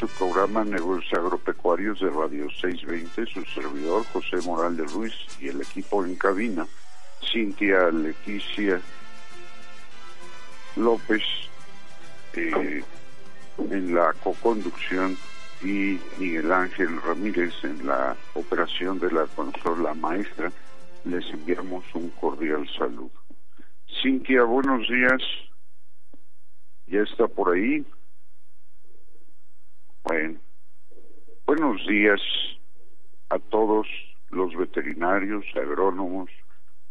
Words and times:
Su 0.00 0.08
programa 0.08 0.64
Negocios 0.64 1.12
Agropecuarios 1.12 2.00
de 2.00 2.08
Radio 2.08 2.48
620, 2.48 3.26
su 3.26 3.44
servidor 3.44 4.02
José 4.06 4.38
Morales 4.46 4.90
Ruiz 4.94 5.12
y 5.38 5.48
el 5.48 5.60
equipo 5.60 6.02
en 6.06 6.16
cabina, 6.16 6.66
Cintia 7.30 7.90
Leticia 7.90 8.80
López 10.76 11.22
eh, 12.32 12.82
en 13.58 13.94
la 13.94 14.14
coconducción 14.14 15.18
y 15.62 15.98
Miguel 16.18 16.50
Ángel 16.50 17.02
Ramírez 17.02 17.52
en 17.62 17.86
la 17.86 18.16
operación 18.32 18.98
de 19.00 19.12
la 19.12 19.26
consola 19.26 19.92
maestra, 19.92 20.50
les 21.04 21.28
enviamos 21.28 21.84
un 21.92 22.08
cordial 22.12 22.66
saludo. 22.78 23.10
Cintia, 24.02 24.44
buenos 24.44 24.88
días. 24.88 25.20
¿Ya 26.86 27.02
está 27.02 27.28
por 27.28 27.54
ahí? 27.54 27.84
Bueno, 30.02 30.40
buenos 31.46 31.86
días 31.86 32.20
a 33.28 33.38
todos 33.38 33.86
los 34.30 34.56
veterinarios, 34.56 35.44
agrónomos, 35.54 36.30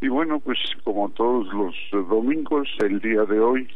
Y 0.00 0.08
bueno, 0.08 0.40
pues 0.40 0.58
como 0.84 1.08
todos 1.10 1.46
los 1.52 1.74
domingos, 2.08 2.68
el 2.80 3.00
día 3.00 3.24
de 3.24 3.40
hoy 3.40 3.68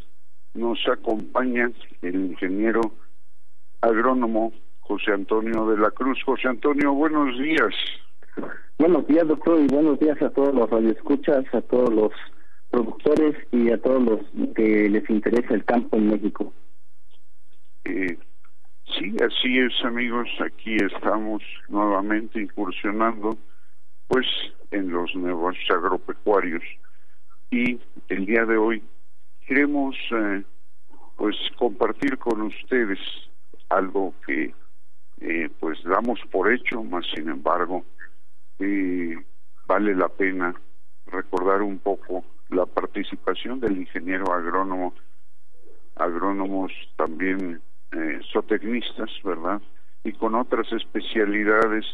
nos 0.53 0.79
acompaña 0.87 1.71
el 2.01 2.15
ingeniero 2.15 2.81
agrónomo 3.81 4.53
José 4.81 5.13
Antonio 5.13 5.67
de 5.67 5.77
la 5.77 5.89
Cruz. 5.91 6.21
José 6.23 6.47
Antonio, 6.47 6.93
buenos 6.93 7.39
días. 7.39 7.73
Buenos 8.77 9.07
días, 9.07 9.27
doctor, 9.27 9.59
y 9.59 9.67
buenos 9.67 9.99
días 9.99 10.21
a 10.21 10.29
todos 10.29 10.53
los 10.53 10.69
radioescuchas, 10.69 11.45
a 11.53 11.61
todos 11.61 11.93
los 11.93 12.11
productores 12.69 13.35
y 13.51 13.71
a 13.71 13.81
todos 13.81 14.03
los 14.03 14.53
que 14.55 14.89
les 14.89 15.09
interesa 15.09 15.53
el 15.53 15.65
campo 15.65 15.97
en 15.97 16.09
México. 16.09 16.53
Eh, 17.85 18.17
sí, 18.85 19.15
así 19.23 19.57
es, 19.59 19.73
amigos. 19.83 20.27
Aquí 20.39 20.75
estamos 20.75 21.41
nuevamente 21.67 22.41
incursionando, 22.41 23.37
pues, 24.07 24.27
en 24.71 24.89
los 24.89 25.13
negocios 25.15 25.69
agropecuarios 25.69 26.63
y 27.49 27.79
el 28.07 28.25
día 28.25 28.45
de 28.45 28.57
hoy 28.57 28.83
queremos 29.45 29.95
eh, 30.11 30.43
pues 31.17 31.35
compartir 31.57 32.17
con 32.17 32.41
ustedes 32.41 32.99
algo 33.69 34.13
que 34.25 34.53
eh, 35.19 35.49
pues 35.59 35.83
damos 35.83 36.19
por 36.31 36.51
hecho, 36.51 36.83
más 36.83 37.05
sin 37.13 37.29
embargo 37.29 37.85
eh, 38.59 39.17
vale 39.67 39.93
la 39.95 40.07
pena 40.07 40.55
recordar 41.07 41.61
un 41.61 41.79
poco 41.79 42.23
la 42.49 42.65
participación 42.65 43.59
del 43.59 43.77
ingeniero 43.77 44.33
agrónomo, 44.33 44.93
agrónomos 45.95 46.71
también 46.95 47.61
zootecnistas, 48.31 49.09
¿verdad? 49.23 49.61
Y 50.03 50.13
con 50.13 50.35
otras 50.35 50.71
especialidades 50.71 51.85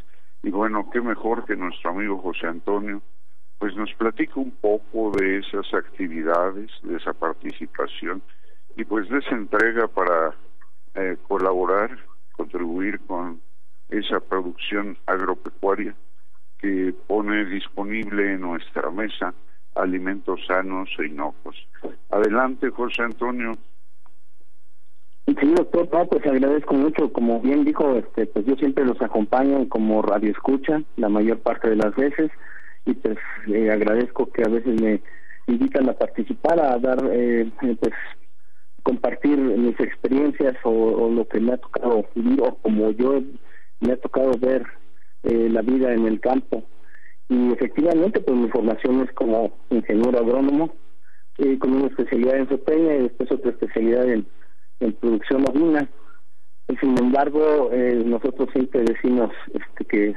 y 0.44 0.50
bueno, 0.50 0.90
qué 0.92 1.02
mejor 1.02 1.46
que 1.46 1.56
nuestro 1.56 1.92
amigo 1.92 2.20
José 2.20 2.48
Antonio, 2.48 3.02
pues 3.58 3.76
nos 3.76 3.94
platica 3.96 4.40
un 4.40 4.52
poco 4.52 5.12
de 5.12 5.40
esas 5.40 5.74
actividades, 5.74 6.72
de 6.84 6.98
esa 6.98 7.14
participación 7.14 8.22
y 8.76 8.86
pues 8.86 9.10
de 9.10 9.18
esa 9.18 9.36
entrega 9.36 9.88
para 9.88 10.36
eh, 10.94 11.18
colaborar, 11.28 11.98
contribuir 12.34 13.00
con 13.08 13.42
esa 13.90 14.20
producción 14.20 14.98
agropecuaria 15.06 15.96
que 16.60 16.94
pone 17.08 17.46
disponible 17.46 18.34
en 18.34 18.42
nuestra 18.42 18.90
mesa 18.92 19.34
alimentos 19.76 20.40
sanos 20.48 20.90
e 21.00 21.06
inocuos. 21.06 21.56
Adelante, 22.10 22.70
José 22.70 23.04
Antonio. 23.04 23.58
Sí, 25.28 25.54
doctor, 25.54 26.08
pues 26.08 26.26
agradezco 26.26 26.74
mucho, 26.74 27.12
como 27.12 27.42
bien 27.42 27.66
dijo, 27.66 27.98
este, 27.98 28.28
pues 28.28 28.46
yo 28.46 28.56
siempre 28.56 28.86
los 28.86 29.02
acompaño 29.02 29.68
como 29.68 30.02
radio 30.02 30.32
escucha 30.32 30.82
la 30.96 31.10
mayor 31.10 31.40
parte 31.40 31.70
de 31.70 31.76
las 31.76 31.94
veces 31.98 32.32
y 32.86 32.94
pues 32.94 33.18
eh, 33.48 33.70
agradezco 33.70 34.32
que 34.32 34.44
a 34.44 34.48
veces 34.48 34.82
me 34.82 35.02
invitan 35.48 35.90
a 35.90 35.94
participar, 35.94 36.62
a 36.62 36.80
dar, 36.80 37.10
eh, 37.12 37.52
pues 37.60 37.94
compartir 38.84 39.38
mis 39.38 39.78
experiencias 39.82 40.56
o, 40.64 41.12
lo 41.12 41.28
que 41.28 41.42
me 41.42 41.54
ha 41.54 41.58
tocado 41.58 42.06
vivir 42.16 42.42
o 42.42 42.56
como 42.56 42.92
yo 42.92 43.22
me 43.82 43.92
ha 43.92 43.98
tocado 43.98 44.32
ver 44.40 44.66
eh, 45.24 45.50
la 45.52 45.62
vida 45.62 45.94
en 45.94 46.08
el 46.08 46.22
campo. 46.22 46.64
Y 47.28 47.52
efectivamente, 47.52 48.22
pues 48.22 48.38
mi 48.38 48.48
formación 48.48 49.02
es 49.02 49.12
como 49.12 49.52
ingeniero 49.72 50.20
agrónomo, 50.20 50.74
con 51.60 51.74
una 51.74 51.88
especialidad 51.88 52.38
en 52.38 52.48
zootecnia 52.48 52.96
y 52.96 53.04
después 53.04 53.32
otra 53.32 53.52
especialidad 53.52 54.10
en 54.10 54.26
en 54.80 54.94
producción 54.94 55.46
ovina. 55.50 55.90
Sin 56.82 56.98
embargo, 56.98 57.70
eh, 57.72 58.04
nosotros 58.06 58.50
siempre 58.54 58.84
decimos 58.84 59.32
este, 59.54 59.86
que 59.86 60.16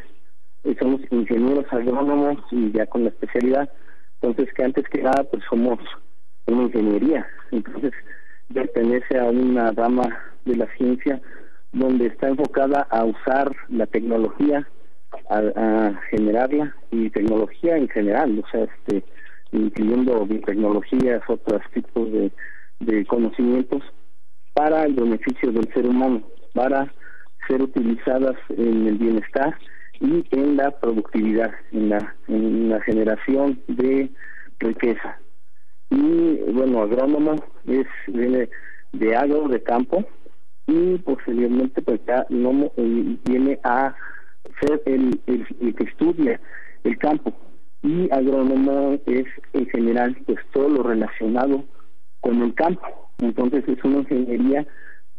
somos 0.78 1.00
ingenieros 1.10 1.66
agrónomos 1.72 2.38
y 2.50 2.72
ya 2.72 2.86
con 2.86 3.04
la 3.04 3.10
especialidad, 3.10 3.70
entonces 4.20 4.52
que 4.54 4.64
antes 4.64 4.84
que 4.88 5.02
nada 5.02 5.24
pues 5.24 5.42
somos 5.48 5.78
una 6.46 6.62
ingeniería, 6.62 7.26
entonces 7.50 7.92
pertenece 8.52 9.18
a 9.18 9.24
una 9.24 9.70
rama 9.70 10.18
de 10.44 10.56
la 10.56 10.66
ciencia 10.76 11.20
donde 11.72 12.06
está 12.06 12.28
enfocada 12.28 12.86
a 12.90 13.04
usar 13.04 13.54
la 13.68 13.86
tecnología, 13.86 14.68
a, 15.28 15.92
generarla 16.10 16.74
y 16.90 17.10
tecnología 17.10 17.76
en 17.76 17.88
general, 17.88 18.42
o 18.44 18.50
sea, 18.50 18.64
este, 18.64 19.04
incluyendo 19.52 20.26
tecnologías, 20.44 21.22
otros 21.28 21.62
tipos 21.72 22.10
de, 22.12 22.32
de 22.80 23.06
conocimientos 23.06 23.82
para 24.60 24.84
el 24.84 24.92
beneficio 24.92 25.52
del 25.52 25.72
ser 25.72 25.86
humano, 25.86 26.20
para 26.52 26.92
ser 27.48 27.62
utilizadas 27.62 28.36
en 28.50 28.88
el 28.88 28.98
bienestar 28.98 29.56
y 29.98 30.22
en 30.32 30.58
la 30.58 30.70
productividad, 30.70 31.50
en 31.72 31.88
la, 31.88 32.14
en 32.28 32.68
la 32.68 32.78
generación 32.82 33.58
de 33.68 34.10
riqueza. 34.58 35.18
Y 35.88 36.40
bueno, 36.52 36.82
agrónomo 36.82 37.36
es 37.66 37.86
viene 38.08 38.50
de 38.92 39.16
agro 39.16 39.48
de 39.48 39.62
campo 39.62 40.04
y 40.66 40.98
posteriormente 40.98 41.80
pues 41.80 41.98
ya 42.06 42.26
eh, 42.28 43.16
viene 43.24 43.58
a 43.64 43.94
ser 44.60 44.82
el, 44.84 45.18
el, 45.26 45.74
que 45.74 45.84
estudia 45.84 46.38
el 46.84 46.98
campo 46.98 47.32
y 47.82 48.12
agrónomo 48.12 48.98
es 49.06 49.24
en 49.54 49.66
general 49.70 50.18
pues 50.26 50.38
todo 50.52 50.68
lo 50.68 50.82
relacionado 50.82 51.64
con 52.20 52.42
el 52.42 52.54
campo 52.54 53.09
entonces 53.20 53.64
es 53.69 53.82
una 53.84 53.99
ingeniería 53.99 54.67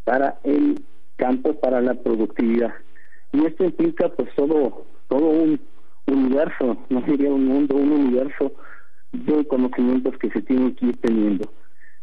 para 0.04 0.38
el 0.44 0.82
campo 1.16 1.54
para 1.60 1.80
la 1.80 1.94
productividad. 1.94 2.72
Y 3.32 3.44
esto 3.46 3.64
implica 3.64 4.08
pues 4.10 4.28
todo 4.34 4.84
todo 5.08 5.28
un 5.28 5.60
universo 6.06 6.76
no 6.88 7.04
sería 7.04 7.30
un 7.30 7.46
mundo 7.46 7.76
un 7.76 7.92
universo 7.92 8.52
de 9.12 9.46
conocimientos 9.46 10.16
que 10.18 10.30
se 10.30 10.42
tienen 10.42 10.74
que 10.74 10.86
ir 10.86 10.96
teniendo. 11.00 11.52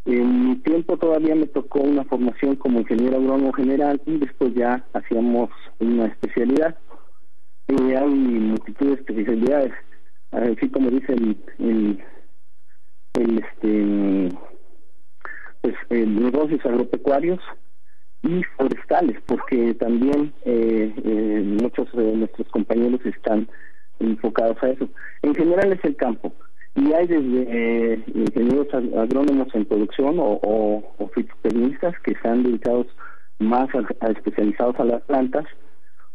En 0.06 0.50
mi 0.50 0.56
tiempo 0.58 0.98
todavía 0.98 1.36
me 1.36 1.48
tocó 1.48 1.82
una 1.82 2.04
formación 2.06 2.56
como 2.56 2.80
ingeniero 2.80 3.18
agrónomo 3.18 3.52
general 3.54 4.02
y 4.06 4.18
después 4.18 4.54
ya 4.56 4.86
hacíamos 4.94 5.50
una 5.80 6.06
especialidad. 6.06 6.78
Eh, 7.68 7.98
hay 7.98 8.10
multitud 8.10 8.88
de 8.88 8.94
especialidades, 8.94 9.74
así 10.32 10.70
como 10.70 10.90
dice 10.90 11.14
el, 11.14 11.38
el, 11.60 13.44
este 13.44 14.30
pues 15.62 15.76
negocios 15.90 16.66
agropecuarios 16.66 17.40
y 18.24 18.44
forestales, 18.58 19.18
porque 19.26 19.74
también 19.76 20.34
eh, 20.46 20.94
eh, 21.04 21.44
muchos 21.46 21.92
de 21.94 22.14
nuestros 22.14 22.48
compañeros 22.50 23.00
están 23.06 23.48
enfocados 24.00 24.62
a 24.62 24.70
eso. 24.70 24.90
En 25.22 25.36
general 25.36 25.74
es 25.74 25.84
el 25.84 25.96
campo 25.96 26.34
y 26.76 26.94
hay 26.94 27.08
desde 27.08 27.94
eh, 27.94 28.04
ingenieros 28.14 28.68
agrónomos 28.74 29.48
en 29.54 29.66
producción 29.66 30.20
o, 30.20 30.40
o, 30.42 31.10
fitotecnistas 31.14 31.96
que 32.04 32.12
están 32.12 32.44
dedicados 32.44 32.88
más 33.40 33.70
a, 33.74 34.12
especializados 34.12 34.80
a 34.80 34.86
las 34.86 35.02
plantas, 35.04 35.46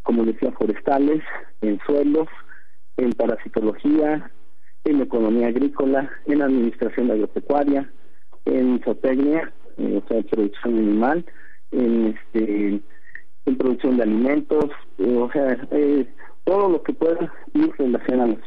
como 0.02 0.24
decía, 0.24 0.52
forestales, 0.52 1.22
en 1.62 1.80
suelos, 1.86 2.28
en 2.98 3.12
parasitología, 3.12 4.30
en 4.84 5.00
economía 5.00 5.48
agrícola, 5.48 6.10
en 6.26 6.42
administración 6.42 7.10
agropecuaria, 7.10 7.90
en 8.44 8.80
zootecnia, 8.82 9.52
eh, 9.78 10.02
o 10.02 10.08
sea, 10.08 10.18
en 10.18 10.24
producción 10.24 10.78
animal, 10.78 11.24
en 11.70 12.16
este 12.16 12.80
producción 13.58 13.98
de 13.98 14.02
alimentos, 14.04 14.70
eh, 14.98 15.16
o 15.16 15.30
sea, 15.30 15.68
todo 16.44 16.70
lo 16.70 16.82
que 16.82 16.94
pueda 16.94 17.32
ir 17.52 17.72
relacionado 17.78 18.38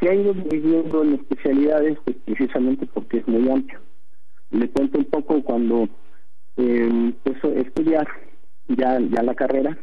se 0.00 0.08
ha 0.08 0.14
ido 0.14 0.32
dividiendo 0.32 1.02
en 1.02 1.14
especialidades 1.14 1.98
pues, 2.04 2.16
precisamente 2.24 2.86
porque 2.86 3.18
es 3.18 3.28
muy 3.28 3.48
amplio. 3.50 3.80
Le 4.50 4.68
cuento 4.70 4.98
un 4.98 5.04
poco 5.06 5.42
cuando 5.42 5.88
eh, 6.56 7.12
estudiar 7.56 8.06
ya, 8.68 8.98
ya 9.00 9.22
la 9.22 9.34
carrera, 9.34 9.76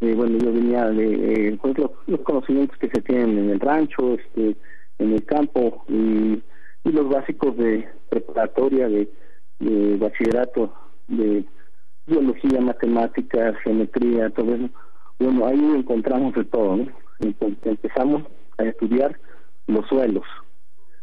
eh, 0.00 0.14
bueno, 0.14 0.38
yo 0.38 0.52
venía 0.52 0.86
de 0.86 1.48
eh, 1.48 1.58
pues, 1.60 1.76
los, 1.78 2.20
conocimientos 2.20 2.78
que 2.78 2.88
se 2.88 3.02
tienen 3.02 3.38
en 3.38 3.50
el 3.50 3.60
rancho, 3.60 4.14
este, 4.14 4.56
en 4.98 5.12
el 5.12 5.24
campo 5.24 5.84
y, 5.88 6.42
los 6.92 7.08
básicos 7.08 7.56
de 7.56 7.88
preparatoria, 8.08 8.88
de, 8.88 9.08
bachillerato, 9.98 10.72
de 11.08 11.44
biología, 12.06 12.60
matemáticas, 12.60 13.56
geometría, 13.64 14.30
todo 14.30 14.54
eso. 14.54 14.68
Bueno, 15.18 15.46
ahí 15.46 15.58
encontramos 15.58 16.34
de 16.34 16.44
todo, 16.44 16.76
¿no? 16.76 16.86
empezamos 17.64 18.22
a 18.58 18.64
estudiar 18.64 19.18
los 19.66 19.86
suelos, 19.88 20.24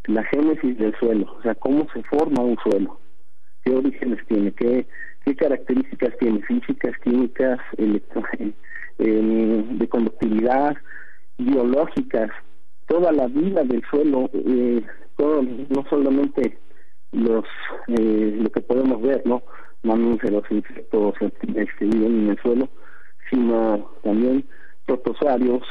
la 0.05 0.23
génesis 0.23 0.77
del 0.77 0.95
suelo, 0.97 1.35
o 1.37 1.41
sea, 1.41 1.55
cómo 1.55 1.87
se 1.93 2.01
forma 2.03 2.41
un 2.41 2.57
suelo, 2.63 2.99
qué 3.63 3.73
orígenes 3.73 4.25
tiene, 4.27 4.53
qué, 4.53 4.87
qué 5.25 5.35
características 5.35 6.17
tiene, 6.19 6.41
físicas, 6.43 6.93
químicas, 7.03 7.59
de 8.97 9.87
conductividad, 9.89 10.77
biológicas, 11.37 12.31
toda 12.87 13.11
la 13.11 13.27
vida 13.27 13.63
del 13.63 13.83
suelo, 13.89 14.29
eh, 14.33 14.81
todo, 15.17 15.41
no 15.43 15.85
solamente 15.89 16.57
los 17.11 17.45
eh, 17.87 18.37
lo 18.41 18.49
que 18.49 18.61
podemos 18.61 19.01
ver, 19.01 19.21
¿no? 19.25 19.43
Mamíferos, 19.83 20.43
insectos 20.49 21.13
que 21.19 21.85
viven 21.85 22.23
en 22.23 22.29
el 22.29 22.41
suelo, 22.41 22.69
sino 23.29 23.91
también 24.03 24.45
protozoarios, 24.85 25.63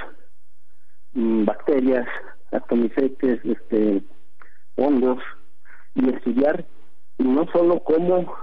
mm, 1.13 1.45
bacterias, 1.45 2.07
atomifetes, 2.53 3.45
este, 3.45 4.03
hongos, 4.77 5.23
y 5.95 6.09
estudiar 6.11 6.65
no 7.19 7.47
solo 7.53 7.81
cómo 7.81 8.35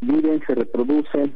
viven, 0.00 0.42
se 0.46 0.54
reproducen, 0.54 1.34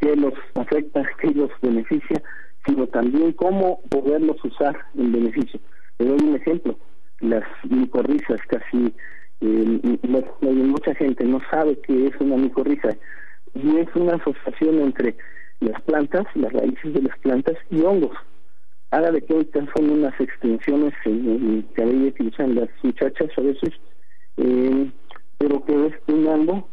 qué 0.00 0.16
los 0.16 0.34
afecta, 0.54 1.02
qué 1.20 1.30
los 1.32 1.50
beneficia, 1.60 2.22
sino 2.66 2.86
también 2.88 3.32
cómo 3.32 3.80
poderlos 3.88 4.36
usar 4.44 4.76
en 4.96 5.12
beneficio. 5.12 5.60
Le 5.98 6.06
doy 6.06 6.18
un 6.28 6.36
ejemplo, 6.36 6.76
las 7.22 7.44
micorrizas 7.68 8.40
casi, 8.48 8.94
eh, 9.40 9.98
mucha 10.42 10.94
gente 10.94 11.24
no 11.24 11.40
sabe 11.50 11.78
qué 11.80 12.08
es 12.08 12.20
una 12.20 12.36
micorriza 12.36 12.96
y 13.54 13.78
es 13.78 13.88
una 13.94 14.14
asociación 14.14 14.80
entre 14.80 15.16
las 15.60 15.80
plantas, 15.82 16.26
las 16.34 16.52
raíces 16.52 16.94
de 16.94 17.02
las 17.02 17.18
plantas 17.18 17.56
y 17.70 17.80
hongos 17.80 18.16
haga 18.92 19.10
de 19.10 19.22
cuenta 19.22 19.66
son 19.74 19.90
unas 19.90 20.18
extensiones 20.20 20.92
en 21.06 21.62
cabello 21.74 22.12
que 22.14 22.24
usan 22.24 22.54
las 22.54 22.68
muchachas 22.82 23.30
a 23.36 23.40
veces, 23.40 23.70
eh, 24.36 24.90
pero 25.38 25.64
que 25.64 25.86
es 25.86 25.94
un 26.08 26.26
hongo 26.26 26.68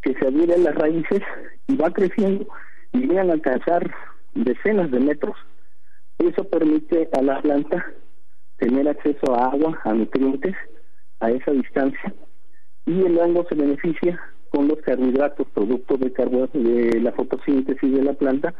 que 0.00 0.14
se 0.14 0.28
adhiere 0.28 0.54
a 0.54 0.58
las 0.58 0.74
raíces 0.76 1.22
y 1.66 1.76
va 1.76 1.90
creciendo 1.90 2.46
y 2.92 3.00
llegan 3.00 3.30
a 3.30 3.32
alcanzar 3.34 3.92
decenas 4.34 4.92
de 4.92 5.00
metros. 5.00 5.36
Eso 6.18 6.44
permite 6.44 7.08
a 7.18 7.22
la 7.22 7.42
planta 7.42 7.84
tener 8.58 8.88
acceso 8.88 9.34
a 9.34 9.46
agua, 9.46 9.78
a 9.84 9.92
nutrientes, 9.92 10.54
a 11.20 11.30
esa 11.30 11.50
distancia, 11.52 12.14
y 12.86 13.02
el 13.02 13.18
hongo 13.18 13.46
se 13.48 13.54
beneficia 13.54 14.20
con 14.50 14.68
los 14.68 14.80
carbohidratos, 14.82 15.46
productos 15.54 16.00
de, 16.00 16.10
de 16.10 17.00
la 17.00 17.12
fotosíntesis 17.12 17.92
de 17.92 18.02
la 18.02 18.14
planta, 18.14 18.54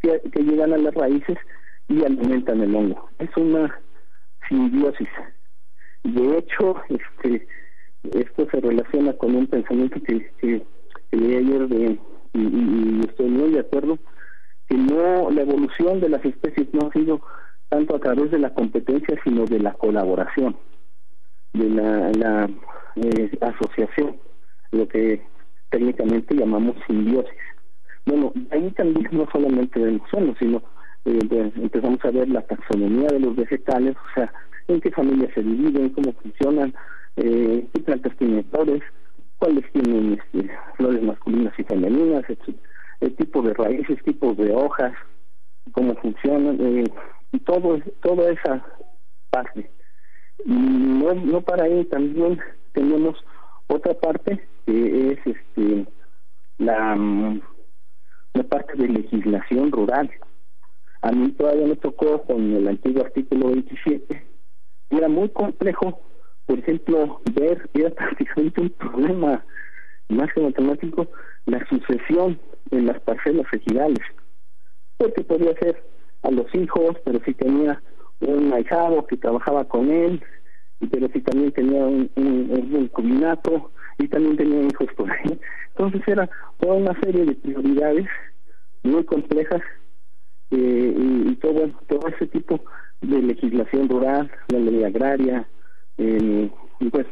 que 0.00 0.42
llegan 0.42 0.72
a 0.72 0.78
las 0.78 0.94
raíces 0.94 1.36
y 1.88 2.04
alimentan 2.04 2.62
el 2.62 2.74
hongo. 2.74 3.08
Es 3.18 3.30
una 3.36 3.78
simbiosis. 4.48 5.08
De 6.04 6.38
hecho, 6.38 6.76
este 6.88 7.46
esto 8.14 8.46
se 8.50 8.60
relaciona 8.60 9.12
con 9.14 9.34
un 9.34 9.46
pensamiento 9.46 10.00
que, 10.02 10.30
que, 10.38 10.62
leí 11.12 11.36
ayer 11.36 11.68
de, 11.68 11.98
y, 12.34 13.00
estoy 13.08 13.28
muy 13.28 13.50
de 13.50 13.60
acuerdo, 13.60 13.98
que 14.68 14.76
no 14.76 15.30
la 15.30 15.42
evolución 15.42 16.00
de 16.00 16.08
las 16.08 16.24
especies 16.24 16.68
no 16.72 16.88
ha 16.88 16.92
sido 16.92 17.20
tanto 17.76 17.96
a 17.96 18.00
través 18.00 18.30
de 18.30 18.38
la 18.38 18.54
competencia, 18.54 19.18
sino 19.22 19.44
de 19.44 19.60
la 19.60 19.74
colaboración, 19.74 20.56
de 21.52 21.68
la, 21.68 22.48
eh, 22.96 23.38
asociación, 23.42 24.16
lo 24.70 24.88
que 24.88 25.20
técnicamente 25.68 26.34
llamamos 26.34 26.76
simbiosis. 26.86 27.44
Bueno, 28.06 28.32
ahí 28.50 28.70
también 28.70 29.06
no 29.12 29.28
solamente 29.30 29.78
del 29.78 30.00
suelo, 30.10 30.34
sino 30.38 30.62
eh, 31.04 31.52
empezamos 31.56 32.02
a 32.02 32.10
ver 32.12 32.30
la 32.30 32.40
taxonomía 32.46 33.08
de 33.08 33.20
los 33.20 33.36
vegetales, 33.36 33.94
o 33.94 34.14
sea, 34.14 34.32
en 34.68 34.80
qué 34.80 34.90
familias 34.90 35.34
se 35.34 35.42
dividen, 35.42 35.90
cómo 35.90 36.12
funcionan, 36.14 36.72
eh, 37.16 37.66
qué 37.74 37.80
plantas 37.82 38.16
tienen 38.16 38.44
flores, 38.44 38.82
cuáles 39.36 39.70
tienen 39.72 40.14
este, 40.18 40.50
flores 40.78 41.02
masculinas 41.02 41.52
y 41.58 41.64
femeninas, 41.64 42.24
el 43.00 43.14
tipo 43.16 43.42
de 43.42 43.52
raíces, 43.52 44.02
tipos 44.02 44.34
de 44.38 44.54
hojas, 44.54 44.94
cómo 45.72 45.94
funcionan, 45.96 46.56
eh, 46.58 46.84
y 47.36 47.40
todo, 47.40 47.80
toda 48.02 48.30
esa 48.30 48.64
parte. 49.30 49.70
Y 50.44 50.52
no, 50.52 51.14
no 51.14 51.40
para 51.40 51.64
ahí, 51.64 51.84
también 51.86 52.38
tenemos 52.72 53.16
otra 53.68 53.94
parte 53.94 54.46
que 54.66 55.12
es 55.12 55.18
este 55.24 55.86
la, 56.58 56.94
mm, 56.96 57.40
la 58.34 58.42
parte 58.44 58.74
de 58.74 58.88
legislación 58.88 59.70
rural 59.70 60.10
a 61.06 61.12
mí 61.12 61.30
todavía 61.32 61.66
me 61.66 61.76
tocó 61.76 62.22
con 62.22 62.52
el 62.52 62.66
antiguo 62.66 63.04
artículo 63.04 63.50
27, 63.50 64.26
y 64.90 64.96
era 64.96 65.08
muy 65.08 65.28
complejo, 65.28 66.00
por 66.46 66.58
ejemplo, 66.58 67.20
ver, 67.32 67.70
era 67.74 67.90
prácticamente 67.94 68.60
un 68.60 68.70
problema 68.70 69.44
más 70.08 70.32
que 70.32 70.40
matemático, 70.40 71.06
la 71.44 71.64
sucesión 71.68 72.40
en 72.72 72.86
las 72.86 73.00
parcelas 73.02 73.46
ejidales, 73.52 74.00
porque 74.96 75.22
podía 75.22 75.54
ser 75.58 75.80
a 76.22 76.30
los 76.30 76.52
hijos, 76.54 76.96
pero 77.04 77.20
si 77.24 77.34
tenía 77.34 77.82
un 78.20 78.52
ahijado 78.52 79.06
que 79.06 79.16
trabajaba 79.16 79.64
con 79.64 79.90
él, 79.90 80.22
pero 80.90 81.08
si 81.08 81.20
también 81.20 81.52
tenía 81.52 81.84
un, 81.84 82.10
un, 82.16 82.90
un 82.94 83.36
y 83.98 84.08
también 84.08 84.36
tenía 84.36 84.62
hijos 84.62 84.88
por 84.96 85.10
ahí. 85.10 85.38
Entonces 85.70 86.02
era 86.06 86.28
toda 86.58 86.74
una 86.74 86.98
serie 87.00 87.24
de 87.24 87.34
prioridades 87.34 88.06
muy 88.82 89.04
complejas 89.04 89.62
eh, 90.50 90.94
y, 90.96 91.34
todo 91.36 91.68
todo 91.88 92.08
ese 92.08 92.26
tipo 92.26 92.60
de 93.00 93.20
legislación 93.20 93.88
rural, 93.88 94.30
la 94.48 94.58
ley 94.58 94.84
agraria, 94.84 95.46
eh, 95.98 96.50
pues 96.90 97.06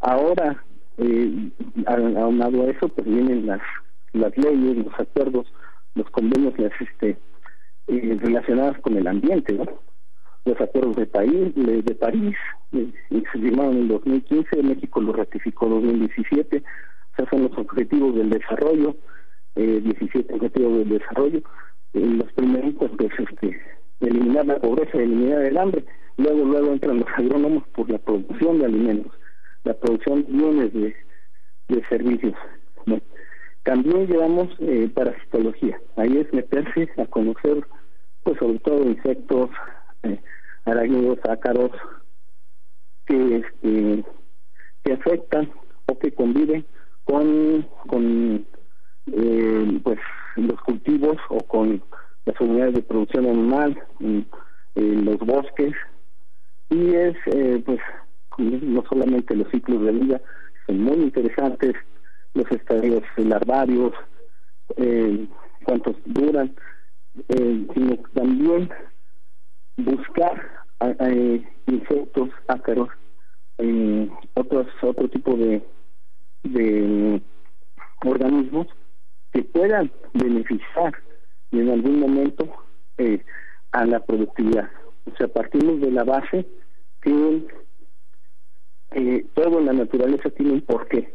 ahora 0.00 0.62
eh, 0.98 1.50
aunado 1.86 2.62
a 2.62 2.70
eso 2.70 2.88
pues 2.88 3.06
vienen 3.06 3.46
las 3.46 3.60
las 4.12 4.36
leyes 4.36 4.84
los 4.84 4.94
acuerdos 5.00 5.46
los 5.94 6.08
convenios 6.10 6.56
las 6.58 6.72
este 6.80 7.16
eh, 7.86 8.18
relacionadas 8.20 8.80
con 8.80 8.96
el 8.96 9.06
ambiente 9.06 9.52
¿no? 9.52 9.66
los 10.44 10.60
acuerdos 10.60 10.96
de 10.96 11.06
París 11.06 11.52
de, 11.54 11.94
París 11.94 12.36
eh, 12.72 12.90
se 13.10 13.38
firmaron 13.38 13.76
en 13.76 13.88
2015 13.88 14.62
México 14.62 15.00
lo 15.00 15.12
ratificó 15.12 15.66
en 15.66 15.72
2017 15.72 16.58
o 16.58 17.16
sea 17.16 17.30
son 17.30 17.42
los 17.42 17.58
objetivos 17.58 18.14
del 18.14 18.30
desarrollo 18.30 18.96
eh, 19.56 19.80
17 19.82 20.34
objetivos 20.34 20.78
del 20.78 20.88
desarrollo 20.98 21.42
los 21.92 22.32
primeros 22.32 22.74
pues 22.74 23.12
este 23.18 23.60
eliminar 24.00 24.46
la 24.46 24.58
pobreza 24.58 24.98
eliminar 24.98 25.42
el 25.42 25.56
hambre 25.56 25.84
luego 26.16 26.44
luego 26.44 26.72
entran 26.72 26.98
los 26.98 27.08
agrónomos 27.16 27.64
por 27.68 27.88
la 27.90 27.98
producción 27.98 28.58
de 28.58 28.66
alimentos 28.66 29.12
la 29.64 29.74
producción 29.74 30.24
de 30.24 30.32
bienes 30.32 30.72
de, 30.72 30.96
de 31.68 31.84
servicios 31.88 32.34
también 33.64 34.06
llevamos 34.06 34.48
eh, 34.60 34.88
parasitología. 34.94 35.78
Ahí 35.96 36.16
es 36.18 36.32
meterse 36.32 36.88
a 36.98 37.06
conocer 37.06 37.66
pues 38.22 38.38
sobre 38.38 38.58
todo 38.60 38.84
insectos 38.84 39.50
eh, 40.02 40.20
arácnidos 40.64 41.18
ácaros 41.28 41.70
que 43.06 43.36
este 43.36 44.04
que 44.82 44.92
afectan 44.92 45.50
o 45.86 45.98
que 45.98 46.12
conviven 46.12 46.64
con 47.04 47.66
con 47.86 48.46
eh, 49.12 49.80
pues 49.82 49.98
los 50.36 50.60
cultivos 50.62 51.16
o 51.28 51.38
con 51.38 51.82
las 52.24 52.40
unidades 52.40 52.74
de 52.74 52.82
producción 52.82 53.26
animal 53.26 53.78
en, 54.00 54.26
los 54.76 55.18
bosques. 55.18 55.72
Y 56.70 56.94
es 56.94 57.14
eh, 57.26 57.62
pues 57.64 57.78
no 58.38 58.82
solamente 58.88 59.36
los 59.36 59.48
ciclos 59.50 59.82
de 59.82 59.92
vida 59.92 60.20
son 60.66 60.82
muy 60.82 60.96
interesantes 60.96 61.74
los 62.34 62.50
estadios 62.50 63.02
larvarios 63.16 63.92
eh, 64.76 65.26
cuántos 65.64 65.96
duran 66.04 66.54
eh, 67.28 67.66
sino 67.74 67.96
también 68.14 68.70
buscar 69.76 70.64
insectos 71.66 72.28
ácaros 72.48 72.88
otros 74.34 74.66
otro 74.82 75.08
tipo 75.08 75.36
de 75.36 75.62
de 76.44 77.22
organismos 78.04 78.66
que 79.32 79.42
puedan 79.42 79.90
beneficiar 80.12 80.94
en 81.50 81.70
algún 81.70 82.00
momento 82.00 82.48
eh, 82.98 83.24
a 83.72 83.84
la 83.84 84.00
productividad. 84.00 84.70
O 85.10 85.16
sea, 85.16 85.28
partimos 85.28 85.80
de 85.80 85.90
la 85.90 86.04
base 86.04 86.46
que 87.00 87.46
eh, 88.92 89.26
todo 89.34 89.58
en 89.58 89.66
la 89.66 89.72
naturaleza 89.72 90.30
tiene 90.30 90.52
un 90.52 90.60
porqué. 90.60 91.12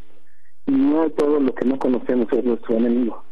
No 0.69 1.09
todo 1.09 1.39
lo 1.39 1.53
que 1.55 1.65
no 1.65 1.79
conocemos 1.79 2.27
es 2.31 2.43
nuestro 2.43 2.77
enemigo, 2.77 3.23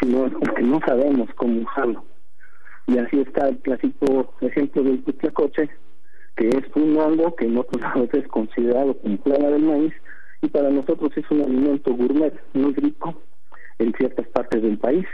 sino 0.00 0.28
porque 0.28 0.62
no 0.62 0.80
sabemos 0.86 1.30
cómo 1.34 1.62
usarlo. 1.62 2.04
Y 2.86 2.98
así 2.98 3.20
está 3.20 3.48
el 3.48 3.58
clásico 3.58 4.34
ejemplo 4.42 4.82
del 4.82 4.98
putlacoche, 4.98 5.70
que 6.36 6.48
es 6.48 6.64
un 6.74 6.98
hongo 6.98 7.34
que 7.36 7.46
en 7.46 7.56
otros 7.56 7.80
lados 7.80 8.10
es 8.12 8.28
considerado 8.28 8.98
como 8.98 9.16
plaga 9.16 9.48
del 9.48 9.62
maíz, 9.62 9.94
y 10.42 10.48
para 10.48 10.68
nosotros 10.68 11.10
es 11.16 11.24
un 11.30 11.40
alimento 11.40 11.94
gourmet 11.94 12.34
muy 12.52 12.74
rico 12.74 13.14
en 13.78 13.94
ciertas 13.94 14.28
partes 14.28 14.62
del 14.62 14.76
país. 14.76 15.06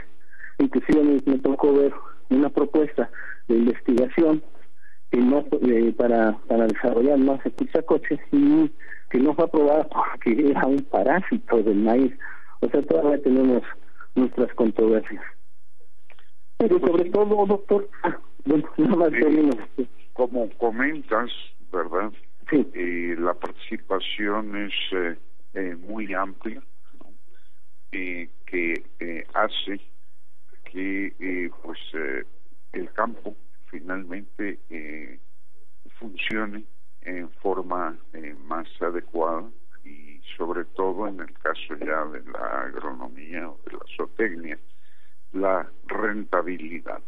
Inclusive 0.59 1.21
me, 1.25 1.37
tocó 1.39 1.73
ver 1.73 1.93
una 2.29 2.49
propuesta 2.49 3.09
de 3.47 3.55
investigación 3.55 4.43
que 5.09 5.19
no 5.19 5.45
eh, 5.61 5.93
para 5.95 6.37
desarrollar 6.67 7.17
más 7.17 7.39
coche 7.85 8.19
y 8.33 8.71
que 9.11 9.19
no 9.19 9.35
fue 9.35 9.45
aprobada 9.45 9.87
porque 9.89 10.49
era 10.49 10.65
un 10.65 10.79
parásito 10.83 11.61
del 11.61 11.77
maíz. 11.77 12.13
O 12.61 12.69
sea, 12.69 12.81
todavía 12.83 13.21
tenemos 13.21 13.61
nuestras 14.15 14.53
controversias. 14.53 15.23
Pero 16.57 16.79
sobre 16.79 17.09
todo, 17.09 17.45
doctor, 17.45 17.89
ah, 18.03 18.17
bueno, 18.45 18.69
nada 18.77 18.95
más 18.95 19.11
Como 20.13 20.49
comentas, 20.57 21.29
¿verdad? 21.71 22.11
Sí. 22.49 22.67
Eh, 22.73 23.15
la 23.17 23.33
participación 23.33 24.55
es 24.57 24.73
eh, 24.91 25.17
eh 25.53 25.75
muy 25.75 26.13
amplia 26.13 26.61
eh, 27.91 28.29
que 28.45 28.83
eh, 28.99 29.25
hace 29.33 29.79
que 30.65 31.13
eh, 31.19 31.49
pues 31.63 31.79
eh, 31.93 32.23
el 32.73 32.91
campo 32.93 33.35
finalmente 33.69 34.59
funcione 35.99 36.63
en 37.01 37.29
forma 37.41 37.97
más 38.45 38.67
adecuada 38.81 39.43
y 39.83 40.19
sobre 40.37 40.65
todo 40.65 41.07
en 41.07 41.19
el 41.19 41.33
caso 41.33 41.75
ya 41.79 42.05
de 42.05 42.23
la 42.31 42.61
agronomía 42.67 43.49
o 43.49 43.59
de 43.65 43.73
la 43.73 43.85
zootecnia 43.95 44.59
la 45.33 45.65
rentabilidad. 45.87 46.99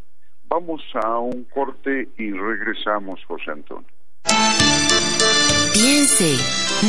Vamos 0.44 0.82
a 0.94 1.18
un 1.18 1.44
corte 1.44 2.08
y 2.18 2.30
regresamos, 2.32 3.20
José 3.26 3.50
Antonio. 3.50 3.88
Piense, 5.72 6.36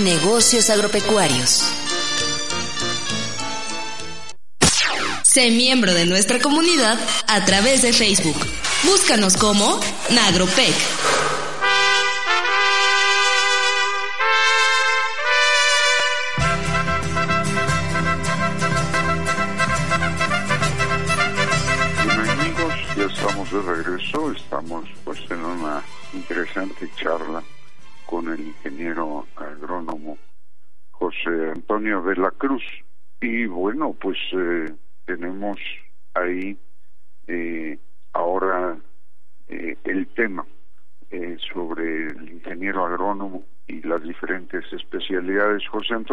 negocios 0.03 0.69
agropecuarios. 0.69 1.71
Sé 5.23 5.51
miembro 5.51 5.93
de 5.93 6.05
nuestra 6.05 6.39
comunidad 6.39 6.97
a 7.27 7.43
través 7.45 7.81
de 7.81 7.91
Facebook. 7.91 8.37
Búscanos 8.83 9.35
como 9.35 9.79
Nagropec. 10.13 11.14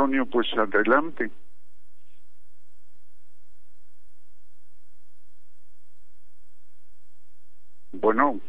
Antonio, 0.03 0.27
pues 0.27 0.49
adelante. 0.55 1.31
Bueno, 7.93 8.41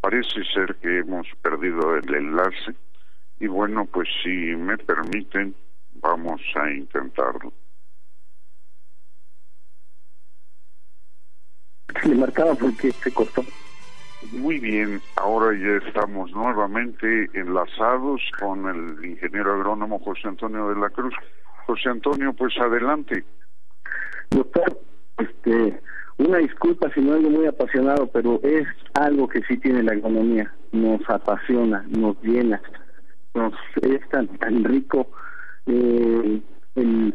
parece 0.00 0.42
ser 0.52 0.74
que 0.76 0.98
hemos 0.98 1.28
perdido 1.40 1.94
el 1.94 2.12
enlace 2.12 2.74
y 3.38 3.46
bueno, 3.46 3.86
pues 3.86 4.08
si 4.24 4.28
me 4.28 4.76
permiten, 4.76 5.54
Vamos 6.00 6.40
a 6.54 6.70
intentarlo. 6.70 7.52
Se 12.00 12.14
marcaba 12.14 12.54
porque 12.54 12.92
se 12.92 13.10
cortó. 13.12 13.44
Muy 14.32 14.58
bien, 14.58 15.00
ahora 15.16 15.56
ya 15.56 15.86
estamos 15.86 16.32
nuevamente 16.32 17.30
enlazados 17.34 18.20
con 18.40 18.68
el 18.68 19.04
ingeniero 19.04 19.54
agrónomo 19.54 20.00
José 20.00 20.26
Antonio 20.26 20.68
de 20.68 20.76
la 20.76 20.90
Cruz. 20.90 21.14
José 21.66 21.88
Antonio, 21.88 22.32
pues 22.32 22.56
adelante. 22.58 23.24
Doctor, 24.30 24.80
este, 25.18 25.80
una 26.18 26.38
disculpa 26.38 26.90
si 26.92 27.00
no 27.00 27.14
algo 27.14 27.30
muy 27.30 27.46
apasionado, 27.46 28.08
pero 28.08 28.40
es 28.42 28.66
algo 28.94 29.28
que 29.28 29.40
sí 29.42 29.56
tiene 29.58 29.84
la 29.84 29.92
agronomía. 29.92 30.52
Nos 30.72 31.00
apasiona, 31.08 31.84
nos 31.88 32.20
llena, 32.22 32.60
nos 33.34 33.54
es 33.82 34.08
tan, 34.08 34.26
tan 34.38 34.64
rico 34.64 35.12
eh, 35.66 36.40
el 36.74 37.14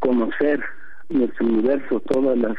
conocer 0.00 0.64
nuestro 1.08 1.46
universo, 1.46 2.00
todas 2.00 2.36
las, 2.36 2.56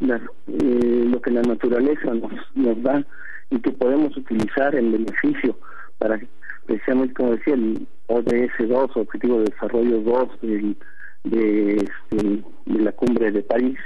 las 0.00 0.20
eh, 0.46 1.04
lo 1.06 1.20
que 1.20 1.30
la 1.30 1.42
naturaleza 1.42 2.14
nos, 2.14 2.32
nos 2.54 2.82
da 2.82 3.04
y 3.50 3.60
que 3.60 3.72
podemos 3.72 4.16
utilizar 4.16 4.74
en 4.74 4.92
beneficio 4.92 5.58
para 5.98 6.20
precisamente 6.66 7.14
como 7.14 7.32
decía 7.32 7.54
el 7.54 7.86
ODS 8.08 8.68
2, 8.68 8.96
Objetivo 8.96 9.38
de 9.38 9.44
Desarrollo 9.44 10.00
2 10.00 10.28
de, 10.42 10.76
de, 11.24 11.76
este, 11.76 12.42
de 12.66 12.80
la 12.80 12.92
cumbre 12.92 13.30
de 13.30 13.42
París, 13.42 13.78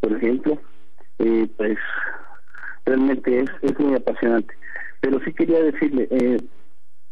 por 0.00 0.12
ejemplo, 0.12 0.58
eh, 1.18 1.48
pues 1.56 1.78
realmente 2.84 3.40
es, 3.40 3.50
es 3.62 3.78
muy 3.78 3.94
apasionante. 3.94 4.54
Pero 5.00 5.20
sí 5.24 5.32
quería 5.32 5.62
decirle, 5.62 6.08
eh, 6.10 6.38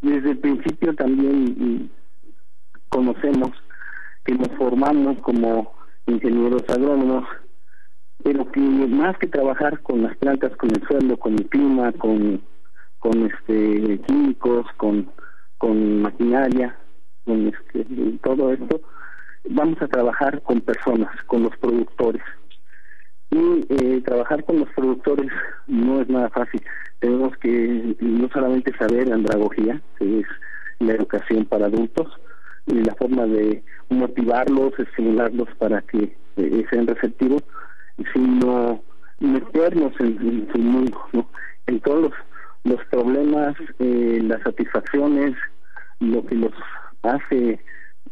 desde 0.01 0.33
el 0.33 0.39
principio 0.39 0.95
también 0.95 1.91
conocemos, 2.89 3.51
que 4.25 4.35
nos 4.35 4.49
formamos 4.57 5.19
como 5.21 5.73
ingenieros 6.07 6.63
agrónomos, 6.69 7.25
pero 8.25 8.51
que 8.51 8.61
más 8.61 9.17
que 9.19 9.29
trabajar 9.29 9.81
con 9.83 10.03
las 10.03 10.17
plantas, 10.17 10.57
con 10.57 10.71
el 10.71 10.83
suelo, 10.89 11.17
con 11.17 11.35
el 11.35 11.47
clima, 11.49 11.93
con, 11.93 12.43
con 12.99 13.31
este 13.31 14.01
químicos, 14.07 14.67
con 14.77 15.09
con 15.65 16.03
maquinaria, 16.03 16.77
con 17.25 17.47
este, 17.47 17.87
todo 18.23 18.53
esto, 18.53 18.83
vamos 19.49 19.81
a 19.81 19.89
trabajar 19.89 20.43
con 20.43 20.61
personas, 20.61 21.09
con 21.27 21.43
los 21.43 21.57
productores. 21.57 22.23
Y 23.31 23.65
eh, 23.71 24.03
trabajar 24.05 24.45
con 24.45 24.61
los 24.61 24.69
productores 24.77 25.31
no 25.67 26.03
es 26.03 26.09
nada 26.11 26.29
fácil. 26.29 26.63
Tenemos 27.01 27.35
que 27.39 27.97
no 27.99 28.29
solamente 28.29 28.77
saber 28.77 29.11
andragogía, 29.11 29.81
que 29.99 30.21
es 30.21 30.27
la 30.81 30.93
educación 30.93 31.47
para 31.47 31.65
adultos, 31.65 32.09
y 32.67 32.75
la 32.83 32.95
forma 32.97 33.25
de 33.25 33.63
motivarlos, 33.89 34.79
estimularlos 34.79 35.49
para 35.57 35.81
que 35.81 36.15
eh, 36.37 36.67
sean 36.71 36.87
receptivos, 36.87 37.43
sino 38.13 38.83
meternos 39.21 39.93
en, 40.01 40.49
su 40.53 40.59
mundo, 40.59 41.29
en 41.67 41.81
todos 41.81 42.03
los, 42.03 42.13
los 42.65 42.85
problemas, 42.87 43.55
eh, 43.79 44.21
las 44.23 44.43
satisfacciones, 44.43 45.35
lo 46.01 46.25
que 46.27 46.35
los 46.35 46.53
hace 47.03 47.61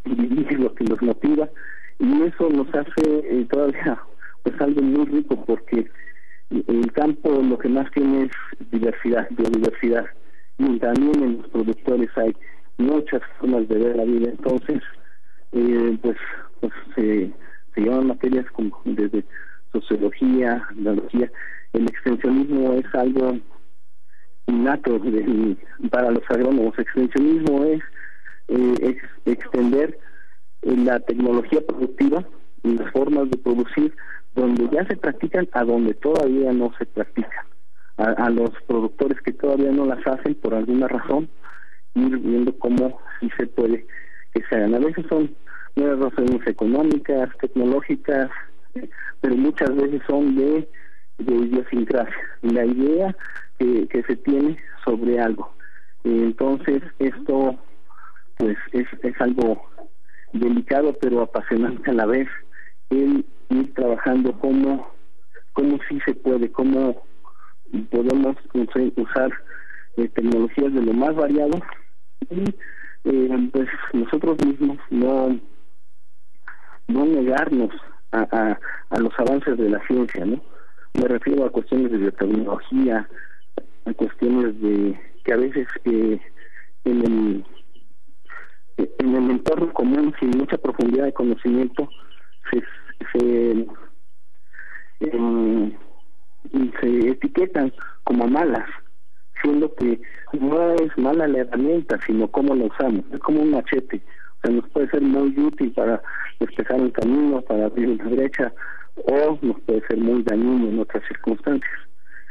vivir, 0.04 0.60
lo 0.60 0.74
que 0.74 0.84
los 0.84 1.00
motiva, 1.02 1.48
y 1.98 2.22
eso 2.22 2.48
nos 2.50 2.68
hace 2.74 3.02
eh, 3.06 3.46
todavía 3.50 4.00
pues 4.42 4.60
algo 4.60 4.82
muy 4.82 5.06
rico 5.06 5.44
porque 5.44 5.88
el 6.50 6.92
campo 6.92 7.30
lo 7.30 7.58
que 7.58 7.68
más 7.68 7.90
tiene 7.92 8.24
es 8.24 8.70
diversidad, 8.70 9.26
biodiversidad, 9.30 10.06
y 10.58 10.78
también 10.78 11.22
en 11.22 11.38
los 11.38 11.48
productores 11.48 12.10
hay 12.16 12.34
muchas 12.78 13.22
formas 13.38 13.68
de 13.68 13.78
ver 13.78 13.96
la 13.96 14.04
vida, 14.04 14.30
entonces 14.30 14.82
eh, 15.52 15.98
pues, 16.02 16.16
pues 16.60 16.72
se, 16.94 17.32
se 17.74 17.80
llaman 17.80 18.08
materias 18.08 18.46
como 18.52 18.80
desde 18.84 19.24
sociología, 19.72 20.66
biología, 20.74 21.30
el 21.72 21.84
extensionismo 21.88 22.74
es 22.74 22.84
algo 22.94 23.38
innato 24.46 25.00
para 25.90 26.10
los 26.10 26.22
agrónomos. 26.28 26.78
Extensionismo 26.78 27.64
es 27.64 27.82
eh, 28.48 28.98
extender 29.24 29.98
eh, 30.62 30.76
la 30.76 31.00
tecnología 31.00 31.60
productiva 31.66 32.24
y 32.62 32.74
las 32.76 32.90
formas 32.92 33.30
de 33.30 33.38
producir 33.38 33.94
donde 34.34 34.68
ya 34.70 34.86
se 34.86 34.96
practican 34.96 35.48
a 35.52 35.64
donde 35.64 35.94
todavía 35.94 36.52
no 36.52 36.72
se 36.78 36.86
practican. 36.86 37.46
A, 37.98 38.30
los 38.30 38.50
productores 38.66 39.20
que 39.20 39.32
todavía 39.32 39.70
no 39.70 39.84
las 39.84 40.04
hacen 40.06 40.34
por 40.36 40.54
alguna 40.54 40.88
razón, 40.88 41.28
ir 41.94 42.18
viendo 42.18 42.58
cómo 42.58 42.98
sí 43.20 43.30
se 43.36 43.46
puede 43.46 43.86
que 44.34 44.42
se 44.48 44.56
hagan. 44.56 44.74
A 44.74 44.78
veces 44.78 45.04
son 45.08 45.36
nuevas 45.76 46.10
razones 46.10 46.44
económicas, 46.46 47.28
tecnológicas, 47.38 48.30
pero 49.20 49.36
muchas 49.36 49.74
veces 49.76 50.02
son 50.06 50.36
de, 50.36 50.68
de 51.18 51.34
idiosincrasia. 51.34 52.28
La 52.42 52.64
idea 52.64 53.16
que, 53.58 54.04
se 54.06 54.16
tiene 54.16 54.58
sobre 54.84 55.20
algo. 55.20 55.54
Entonces, 56.04 56.82
esto 56.98 57.56
pues 58.36 58.56
es, 58.72 58.86
es 59.02 59.20
algo 59.20 59.62
delicado 60.32 60.96
pero 61.00 61.20
apasionante 61.20 61.90
a 61.90 61.94
la 61.94 62.06
vez 62.06 62.28
el 62.90 63.24
ir 63.50 63.74
trabajando 63.74 64.32
como 64.40 64.90
cómo 65.52 65.78
sí 65.88 66.00
se 66.06 66.14
puede, 66.14 66.50
cómo 66.50 67.02
podemos 67.90 68.36
usar 68.96 69.30
eh, 69.96 70.08
tecnologías 70.08 70.72
de 70.72 70.82
lo 70.82 70.92
más 70.94 71.14
variado 71.14 71.62
y 72.30 72.44
eh, 73.04 73.50
pues 73.52 73.68
nosotros 73.92 74.38
mismos 74.46 74.78
no 74.90 75.38
no 76.88 77.04
negarnos 77.04 77.70
a, 78.12 78.58
a, 78.90 78.98
los 78.98 79.12
avances 79.18 79.56
de 79.56 79.70
la 79.70 79.80
ciencia, 79.86 80.24
¿no? 80.24 80.40
Me 80.94 81.08
refiero 81.08 81.44
a 81.44 81.50
cuestiones 81.50 81.90
de 81.90 81.98
biotecnología, 81.98 83.08
a 83.86 83.94
cuestiones 83.94 84.60
de 84.60 85.00
que 85.24 85.32
a 85.32 85.36
veces 85.36 85.66
eh, 85.84 86.20
en 86.84 87.00
el 87.00 87.44
en 88.76 89.14
el 89.14 89.30
entorno 89.30 89.72
común 89.72 90.14
sin 90.18 90.30
mucha 90.30 90.58
profundidad 90.58 91.04
de 91.04 91.12
conocimiento 91.12 91.88
se 92.50 92.62
se, 93.12 93.66
em, 95.00 95.72
se 96.80 97.08
etiquetan 97.10 97.72
como 98.04 98.26
malas 98.26 98.68
siendo 99.40 99.74
que 99.74 100.00
no 100.32 100.72
es 100.74 100.96
mala 100.96 101.28
la 101.28 101.40
herramienta 101.40 101.98
sino 102.06 102.28
cómo 102.28 102.54
la 102.54 102.64
usamos 102.64 103.04
es 103.12 103.20
como 103.20 103.42
un 103.42 103.50
machete 103.50 104.02
nos 104.50 104.68
puede 104.70 104.88
ser 104.90 105.02
muy 105.02 105.38
útil 105.38 105.72
para 105.72 106.02
despejar 106.40 106.80
un 106.80 106.90
camino 106.90 107.40
para 107.42 107.66
abrir 107.66 107.88
una 107.88 108.04
brecha 108.08 108.52
o 108.96 109.38
nos 109.42 109.60
puede 109.60 109.86
ser 109.86 109.98
muy 109.98 110.22
dañino 110.22 110.68
en 110.68 110.78
otras 110.80 111.02
circunstancias 111.06 111.80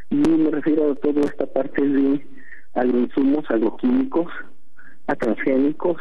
y 0.10 0.16
me 0.16 0.52
refiero 0.52 0.92
a 0.92 0.96
toda 0.96 1.22
esta 1.22 1.46
parte 1.46 1.82
de 1.82 2.26
agroinsumos 2.74 3.50
agroquímicos 3.50 4.28
a 5.08 5.16
transgénicos 5.16 5.98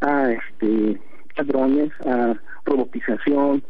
a 0.00 0.30
este 0.32 1.00
a 1.38 1.42
drones, 1.44 1.90
a 2.04 2.34
robotización, 2.64 3.62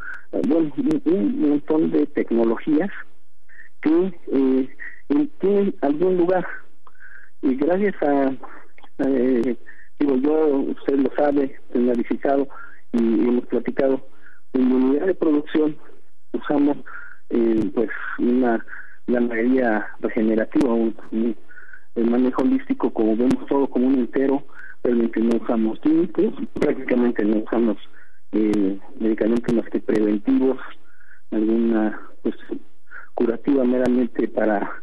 bueno, 0.48 0.72
un, 1.04 1.40
montón 1.40 1.90
de 1.90 2.06
tecnologías 2.06 2.90
que 3.82 4.12
eh, 4.32 4.68
tienen 5.40 5.74
algún 5.80 6.16
lugar. 6.16 6.46
Y 7.42 7.54
gracias 7.56 7.94
a, 8.02 8.32
digo 9.98 10.16
yo, 10.16 10.56
usted 10.70 10.98
lo 10.98 11.10
sabe, 11.16 11.58
analizado 11.74 12.48
y, 12.92 12.98
hemos 12.98 13.46
platicado, 13.46 14.06
en 14.52 14.68
la 14.68 14.74
unidad 14.74 15.06
de 15.06 15.14
producción 15.14 15.76
usamos 16.32 16.78
eh, 17.30 17.70
pues 17.74 17.90
una 18.18 18.64
ganadería 19.06 19.86
regenerativa, 20.00 20.72
un, 20.72 20.94
el 21.94 22.10
manejo 22.10 22.42
holístico, 22.42 22.92
como 22.92 23.16
vemos 23.16 23.46
todo 23.46 23.68
como 23.68 23.86
un 23.86 23.94
entero, 23.94 24.44
realmente 24.82 25.20
no 25.20 25.36
usamos 25.42 25.78
químicos, 25.80 26.34
prácticamente 26.54 27.24
no 27.24 27.38
usamos 27.38 27.76
eh, 28.32 28.78
medicamentos 28.98 29.54
más 29.54 29.68
que 29.70 29.80
preventivos, 29.80 30.58
alguna 31.30 32.00
pues 32.22 32.34
curativa 33.14 33.64
meramente 33.64 34.28
para 34.28 34.82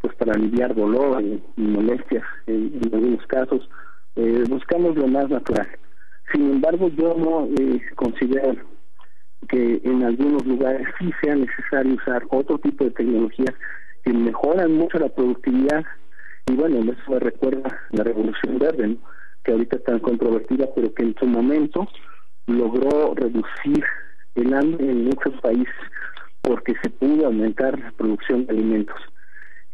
pues 0.00 0.14
para 0.16 0.32
aliviar 0.32 0.74
dolor 0.74 1.22
y, 1.22 1.42
molestias 1.56 2.24
en, 2.46 2.80
algunos 2.92 3.24
casos 3.26 3.68
eh, 4.16 4.44
buscamos 4.48 4.96
lo 4.96 5.06
más 5.06 5.28
natural. 5.28 5.68
Sin 6.32 6.50
embargo 6.50 6.88
yo 6.88 7.14
no 7.14 7.48
eh, 7.58 7.80
considero 7.96 8.62
que 9.48 9.80
en 9.84 10.04
algunos 10.04 10.44
lugares 10.46 10.86
sí 10.98 11.10
sea 11.22 11.34
necesario 11.34 11.94
usar 11.94 12.22
otro 12.30 12.58
tipo 12.58 12.84
de 12.84 12.90
tecnologías 12.90 13.54
que 14.04 14.12
mejoran 14.12 14.72
mucho 14.72 14.98
la 14.98 15.08
productividad. 15.08 15.84
Y 16.46 16.54
bueno 16.54 16.92
eso 16.92 17.10
me 17.12 17.18
recuerda 17.18 17.80
la 17.90 18.04
revolución 18.04 18.58
verde 18.58 18.96
que 19.44 19.52
ahorita 19.52 19.76
está 19.76 19.98
controvertida, 20.00 20.68
pero 20.74 20.92
que 20.94 21.02
en 21.02 21.14
su 21.18 21.26
momento 21.26 21.86
logró 22.46 23.14
reducir 23.14 23.84
el 24.34 24.54
hambre 24.54 24.90
en 24.90 25.04
muchos 25.04 25.34
países 25.40 25.74
porque 26.42 26.74
se 26.82 26.90
pudo 26.90 27.26
aumentar 27.26 27.78
la 27.78 27.92
producción 27.92 28.46
de 28.46 28.52
alimentos. 28.52 28.96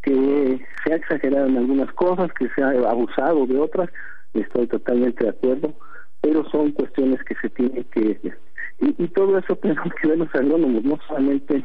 Que 0.02 0.60
se 0.84 0.92
ha 0.92 0.96
exagerado 0.96 1.46
en 1.46 1.56
algunas 1.56 1.92
cosas, 1.94 2.30
que 2.38 2.48
se 2.50 2.62
ha 2.62 2.70
abusado 2.70 3.46
de 3.46 3.58
otras, 3.58 3.88
estoy 4.40 4.66
totalmente 4.66 5.24
de 5.24 5.30
acuerdo, 5.30 5.74
pero 6.20 6.48
son 6.50 6.72
cuestiones 6.72 7.22
que 7.24 7.34
se 7.36 7.50
tienen 7.50 7.84
que... 7.84 8.20
Y, 8.80 9.04
y 9.04 9.08
todo 9.08 9.38
eso 9.38 9.56
tenemos 9.62 9.92
que 10.00 10.08
ver 10.08 10.18
los 10.18 10.34
agrónomos, 10.34 10.84
no 10.84 10.98
solamente 11.06 11.64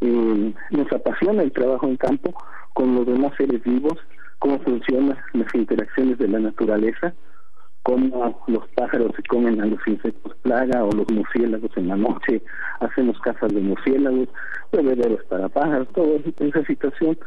eh, 0.00 0.54
nos 0.70 0.92
apasiona 0.92 1.42
el 1.42 1.52
trabajo 1.52 1.86
en 1.86 1.96
campo 1.96 2.34
con 2.72 2.94
los 2.94 3.06
demás 3.06 3.32
seres 3.36 3.62
vivos, 3.64 3.98
cómo 4.38 4.58
funcionan 4.60 5.18
las 5.34 5.54
interacciones 5.54 6.18
de 6.18 6.28
la 6.28 6.38
naturaleza, 6.38 7.12
cómo 7.82 8.42
los 8.46 8.66
pájaros 8.68 9.12
se 9.16 9.22
comen 9.24 9.60
a 9.60 9.66
los 9.66 9.80
insectos 9.86 10.34
plaga 10.42 10.84
o 10.84 10.90
los 10.92 11.10
murciélagos 11.10 11.70
en 11.76 11.88
la 11.88 11.96
noche, 11.96 12.42
hacemos 12.80 13.18
casas 13.20 13.52
de 13.52 13.60
murciélagos, 13.60 14.28
bebederos 14.72 15.22
para 15.24 15.48
pájaros, 15.48 15.88
toda 15.94 16.18
esa 16.38 16.64
situación 16.64 17.18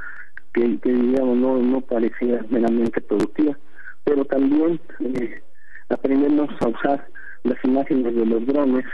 que, 0.54 0.80
que 0.80 0.92
digamos 0.92 1.38
no, 1.38 1.58
no 1.58 1.82
parecía 1.82 2.44
meramente 2.50 3.02
productiva, 3.02 3.58
pero 4.04 4.26
también 4.26 4.80
eh, 5.00 5.42
aprendemos 5.90 6.50
a 6.62 6.68
usar 6.68 7.08
las 7.44 7.58
imágenes 7.64 8.16
de 8.16 8.26
los 8.26 8.46
drones 8.46 8.86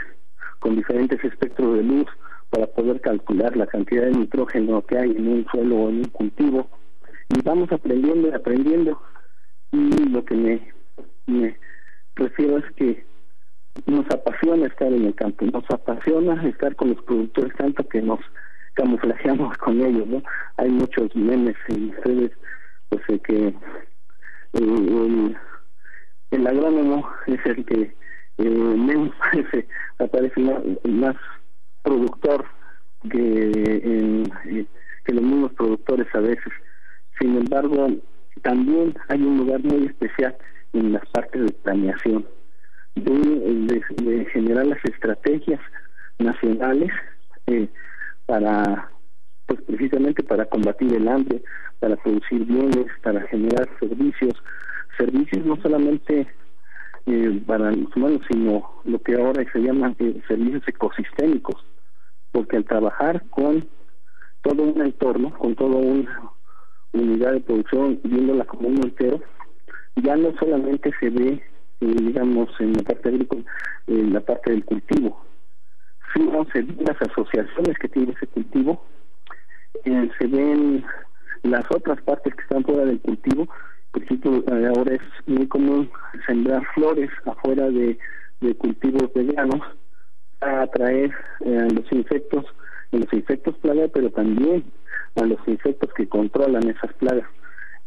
con 0.58 0.76
diferentes 0.76 1.22
espectros 1.24 1.76
de 1.76 1.82
luz 1.82 2.06
para 2.50 2.66
poder 2.66 3.00
calcular 3.00 3.56
la 3.56 3.66
cantidad 3.66 4.04
de 4.04 4.12
nitrógeno 4.12 4.82
que 4.82 4.98
hay 4.98 5.10
en 5.10 5.28
un 5.28 5.46
suelo 5.50 5.76
o 5.76 5.88
en 5.88 5.98
un 5.98 6.08
cultivo 6.08 6.68
y 7.28 7.40
vamos 7.42 7.70
aprendiendo 7.70 8.28
y 8.28 8.32
aprendiendo 8.32 9.00
y 9.72 10.08
lo 10.08 10.24
que 10.24 10.34
me, 10.34 10.72
me 11.26 11.56
refiero 12.16 12.58
es 12.58 12.64
que 12.76 13.04
nos 13.86 14.04
apasiona 14.10 14.66
estar 14.66 14.92
en 14.92 15.06
el 15.06 15.14
campo, 15.14 15.44
nos 15.46 15.64
apasiona 15.70 16.46
estar 16.48 16.74
con 16.74 16.90
los 16.90 17.02
productores 17.02 17.54
tanto 17.56 17.86
que 17.88 18.02
nos 18.02 18.20
camuflajeamos 18.74 19.56
con 19.58 19.80
ellos, 19.80 20.06
¿no? 20.06 20.22
Hay 20.56 20.70
muchos 20.70 21.14
memes 21.14 21.56
en 21.68 21.90
ustedes, 21.90 22.32
pues 22.88 23.02
que 23.22 23.54
el, 24.52 26.46
agrónomo 26.46 27.08
es 27.26 27.44
el 27.46 27.64
que 27.64 27.94
eh, 28.38 28.48
menos 28.48 29.14
parece, 29.18 29.66
aparece 29.98 30.40
más, 30.84 31.16
productor 31.82 32.44
que, 33.10 33.50
eh, 33.74 34.66
que 35.04 35.12
los 35.14 35.22
mismos 35.22 35.52
productores 35.54 36.06
a 36.14 36.20
veces. 36.20 36.52
Sin 37.18 37.36
embargo, 37.36 37.88
también 38.42 38.94
hay 39.08 39.22
un 39.22 39.38
lugar 39.38 39.60
muy 39.62 39.86
especial 39.86 40.36
en 40.72 40.92
las 40.92 41.06
partes 41.10 41.46
de 41.46 41.52
planeación, 41.52 42.26
de, 42.94 44.26
generar 44.32 44.66
las 44.66 44.84
estrategias 44.84 45.60
nacionales 46.18 46.90
eh, 47.46 47.68
para, 48.26 48.90
pues 49.50 49.62
precisamente 49.62 50.22
para 50.22 50.44
combatir 50.44 50.94
el 50.94 51.08
hambre, 51.08 51.42
para 51.80 51.96
producir 51.96 52.44
bienes, 52.44 52.86
para 53.02 53.20
generar 53.22 53.68
servicios, 53.80 54.40
servicios 54.96 55.44
no 55.44 55.56
solamente 55.56 56.28
eh, 57.06 57.42
para 57.44 57.72
los 57.72 57.96
humanos, 57.96 58.20
sino 58.30 58.70
lo 58.84 59.02
que 59.02 59.16
ahora 59.16 59.44
se 59.52 59.58
llama 59.58 59.92
eh, 59.98 60.22
servicios 60.28 60.62
ecosistémicos, 60.68 61.56
porque 62.30 62.58
al 62.58 62.64
trabajar 62.64 63.24
con 63.30 63.66
todo 64.42 64.62
un 64.62 64.80
entorno, 64.82 65.36
con 65.36 65.56
toda 65.56 65.78
una 65.78 66.30
unidad 66.92 67.32
de 67.32 67.40
producción, 67.40 67.98
viéndola 68.04 68.44
como 68.44 68.68
un 68.68 68.84
entero, 68.84 69.20
ya 69.96 70.14
no 70.14 70.32
solamente 70.38 70.92
se 71.00 71.10
ve, 71.10 71.42
eh, 71.80 71.94
digamos, 72.02 72.48
en 72.60 72.74
la 72.74 72.82
parte 72.84 73.08
agrícola, 73.08 73.42
en 73.88 74.12
la 74.12 74.20
parte 74.20 74.52
del 74.52 74.64
cultivo, 74.64 75.20
sino 76.14 76.46
se 76.52 76.62
ven 76.62 76.84
las 76.86 77.02
asociaciones 77.02 77.76
que 77.80 77.88
tiene 77.88 78.12
ese 78.12 78.28
cultivo, 78.28 78.84
eh, 79.84 80.10
se 80.18 80.26
ven 80.26 80.84
las 81.42 81.64
otras 81.70 82.00
partes 82.02 82.34
que 82.34 82.42
están 82.42 82.64
fuera 82.64 82.84
del 82.84 83.00
cultivo, 83.00 83.48
por 83.92 84.02
ejemplo, 84.02 84.44
ahora 84.76 84.94
es 84.94 85.02
muy 85.26 85.48
común 85.48 85.90
sembrar 86.26 86.64
flores 86.74 87.10
afuera 87.26 87.68
de, 87.70 87.98
cultivos 88.58 89.12
de 89.14 89.24
granos 89.24 89.60
para 90.38 90.62
atraer 90.62 91.12
eh, 91.44 91.68
los 91.74 91.90
insectos, 91.92 92.44
los 92.92 93.12
insectos 93.12 93.56
plaga, 93.58 93.88
pero 93.92 94.10
también 94.10 94.64
a 95.16 95.24
los 95.24 95.38
insectos 95.46 95.92
que 95.94 96.08
controlan 96.08 96.68
esas 96.68 96.92
plagas. 96.94 97.28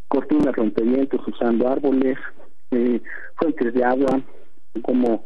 Cortinas, 0.10 0.56
rompimientos 0.56 1.26
usando 1.26 1.70
árboles, 1.70 2.18
eh, 2.72 3.02
fuentes 3.36 3.74
de 3.74 3.84
agua, 3.84 4.22
cómo, 4.82 5.24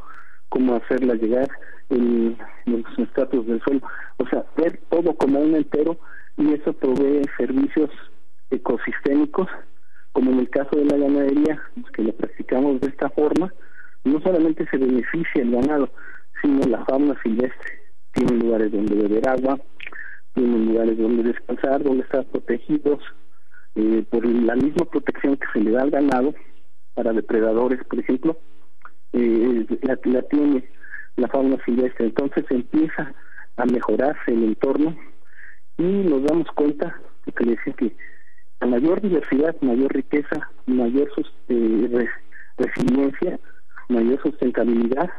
cómo 0.50 0.76
hacerlas 0.76 1.20
llegar, 1.20 1.50
en 1.90 2.38
los 2.66 3.00
estratos 3.00 3.48
del 3.48 3.62
suelo. 3.62 3.82
O 4.18 4.28
sea, 4.28 4.46
ver 4.58 4.80
todo 4.90 5.16
como 5.16 5.40
un 5.40 5.56
entero 5.56 5.98
y 6.38 6.54
eso 6.54 6.73
provee 6.73 7.23
servicios 7.38 7.89
ecosistémicos, 8.52 9.47
como 10.12 10.32
en 10.32 10.39
el 10.39 10.50
caso 10.50 10.76
de 10.76 10.86
la 10.86 10.97
ganadería, 10.97 11.62
que 11.93 12.04
lo 12.04 12.13
practicamos 12.13 12.80
de 12.80 12.88
esta 12.88 13.10
forma, 13.10 13.54
no 14.04 14.21
solamente 14.21 14.67
se 14.69 14.78
beneficia 14.78 15.41
el 15.41 15.52
ganado, 15.52 15.89
sino 16.41 16.62
la 16.67 16.86
fauna 16.86 17.19
silvestre. 17.23 17.82
Tiene 18.13 18.38
lugares 18.38 18.71
donde 18.71 18.95
beber 18.95 19.28
agua, 19.28 19.60
tienen 20.34 20.67
lugares 20.67 20.97
donde 20.97 21.23
descansar, 21.23 21.84
donde 21.84 22.04
estar 22.04 22.26
protegidos 22.26 23.00
eh, 23.76 24.06
por 24.10 24.26
la 24.26 24.56
misma 24.56 24.86
protección 24.86 25.38
que 25.38 25.47
se 25.54 25.60
le 25.60 25.71
da 25.71 25.82
al 25.82 25.91
ganado 25.91 26.34
para 26.93 27.13
depredadores, 27.13 27.84
por 27.84 28.00
ejemplo, 28.00 28.38
eh, 29.13 29.65
la, 29.82 30.00
la 30.04 30.21
tiene 30.23 30.69
la 31.15 31.28
fauna 31.28 31.58
silvestre. 31.65 32.06
Entonces 32.06 32.45
empieza 32.50 33.13
a 33.56 33.65
mejorarse 33.65 34.32
el 34.32 34.43
entorno 34.43 34.95
y 35.78 35.84
nos 35.84 36.24
damos 36.24 36.48
cuenta 36.52 37.00
que 37.36 37.46
decía 37.46 37.74
que 37.74 37.96
a 38.60 38.66
mayor 38.66 39.02
diversidad, 39.02 39.56
mayor 39.62 39.94
riqueza, 39.94 40.50
mayor 40.66 41.10
eh, 41.50 42.08
resiliencia, 42.58 43.40
mayor 43.90 44.22
sustentabilidad 44.22 45.10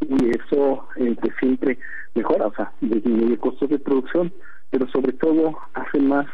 y 0.00 0.30
eso 0.30 0.88
eh, 0.96 1.16
siempre 1.38 1.78
mejora, 2.14 2.48
o 2.48 2.54
sea, 2.54 2.72
disminuye 2.80 3.38
costos 3.38 3.70
de 3.70 3.78
producción, 3.78 4.32
pero 4.70 4.88
sobre 4.88 5.12
todo 5.12 5.56
hace 5.74 6.00
más 6.00 6.26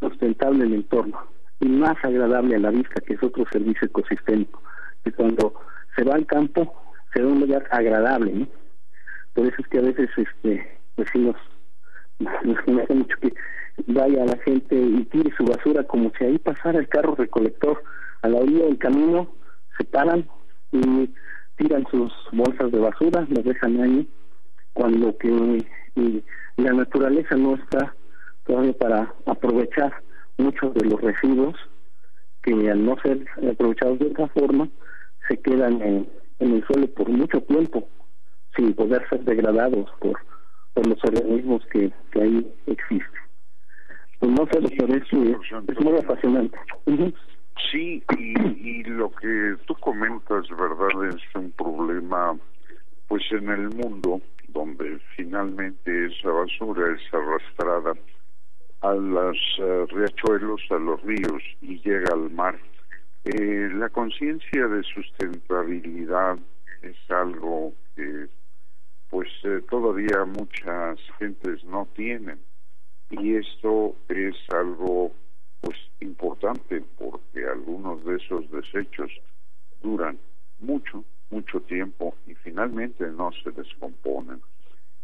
sustentable 0.00 0.64
el 0.64 0.74
entorno 0.74 1.18
y 1.60 1.68
más 1.68 1.96
agradable 2.02 2.56
a 2.56 2.60
la 2.60 2.70
vista, 2.70 3.00
que 3.00 3.14
es 3.14 3.22
otro 3.22 3.44
servicio 3.52 3.86
ecosistémico, 3.86 4.62
que 5.04 5.12
cuando 5.12 5.54
se 5.96 6.04
va 6.04 6.14
al 6.14 6.26
campo 6.26 6.74
se 7.14 7.22
da 7.22 7.28
un 7.28 7.40
lugar 7.40 7.66
agradable, 7.70 8.32
¿no? 8.32 8.48
Por 9.34 9.46
eso 9.46 9.56
es 9.58 9.68
que 9.68 9.78
a 9.78 9.82
veces 9.82 10.10
este 10.16 10.78
pues 10.96 11.08
nos 12.44 12.58
hace 12.58 12.94
mucho 12.94 13.16
que 13.20 13.32
vaya 13.86 14.24
la 14.24 14.36
gente 14.38 14.74
y 14.74 15.04
tire 15.04 15.30
su 15.36 15.44
basura 15.44 15.84
como 15.84 16.10
si 16.18 16.24
ahí 16.24 16.38
pasara 16.38 16.78
el 16.78 16.88
carro 16.88 17.14
recolector 17.14 17.82
a 18.22 18.28
la 18.28 18.38
orilla 18.38 18.64
del 18.64 18.78
camino, 18.78 19.28
se 19.76 19.84
paran 19.84 20.28
y 20.72 21.10
tiran 21.56 21.86
sus 21.90 22.12
bolsas 22.32 22.70
de 22.72 22.78
basura, 22.78 23.26
las 23.30 23.44
dejan 23.44 23.80
ahí, 23.80 24.08
cuando 24.72 25.16
que 25.18 25.64
la 26.56 26.72
naturaleza 26.72 27.36
no 27.36 27.54
está 27.54 27.94
todavía 28.44 28.72
para 28.74 29.14
aprovechar 29.26 29.92
muchos 30.38 30.74
de 30.74 30.88
los 30.88 31.00
residuos 31.00 31.56
que 32.42 32.70
al 32.70 32.84
no 32.84 32.96
ser 33.02 33.26
aprovechados 33.50 33.98
de 33.98 34.06
otra 34.06 34.28
forma 34.28 34.68
se 35.28 35.36
quedan 35.38 35.82
en, 35.82 36.08
el 36.38 36.64
suelo 36.66 36.86
por 36.94 37.08
mucho 37.08 37.40
tiempo 37.42 37.88
sin 38.56 38.72
poder 38.74 39.06
ser 39.08 39.24
degradados 39.24 39.90
por, 40.00 40.16
por 40.78 40.86
los 40.86 41.04
organismos 41.04 41.66
que, 41.72 41.90
que 42.12 42.22
ahí 42.22 42.52
existen. 42.66 43.20
Pues 44.20 44.30
no 44.30 44.46
sé, 44.46 44.60
doctor, 44.60 44.90
es, 44.90 45.02
es 45.68 45.84
muy 45.84 45.98
apasionante. 45.98 46.56
Sí, 47.70 48.00
y, 48.16 48.84
lo 48.84 49.10
que 49.10 49.56
tú 49.66 49.74
comentas, 49.80 50.46
¿verdad? 50.50 51.08
Es 51.08 51.22
un 51.34 51.50
problema, 51.50 52.38
pues 53.08 53.24
en 53.32 53.48
el 53.48 53.70
mundo, 53.70 54.20
donde 54.48 55.00
finalmente 55.16 56.06
esa 56.06 56.30
basura 56.30 56.94
es 56.94 57.12
arrastrada 57.12 57.94
a 58.82 58.92
los 58.94 59.36
eh, 59.58 59.84
riachuelos, 59.88 60.60
a 60.70 60.78
los 60.78 61.02
ríos 61.02 61.42
y 61.60 61.80
llega 61.80 62.14
al 62.14 62.30
mar. 62.30 62.56
Eh, 63.24 63.68
la 63.74 63.88
conciencia 63.88 64.68
de 64.68 64.82
sustentabilidad 64.84 66.38
es 66.82 66.96
algo 67.10 67.72
que 67.96 68.28
pues 69.10 69.28
eh, 69.44 69.62
todavía 69.68 70.24
muchas 70.24 70.98
gentes 71.18 71.64
no 71.64 71.86
tienen. 71.94 72.40
Y 73.10 73.36
esto 73.36 73.96
es 74.08 74.36
algo 74.54 75.12
pues 75.60 75.76
importante 76.00 76.82
porque 76.98 77.46
algunos 77.46 78.04
de 78.04 78.16
esos 78.16 78.50
desechos 78.50 79.10
duran 79.82 80.18
mucho, 80.60 81.04
mucho 81.30 81.60
tiempo 81.62 82.14
y 82.26 82.34
finalmente 82.34 83.06
no 83.08 83.30
se 83.42 83.50
descomponen. 83.50 84.40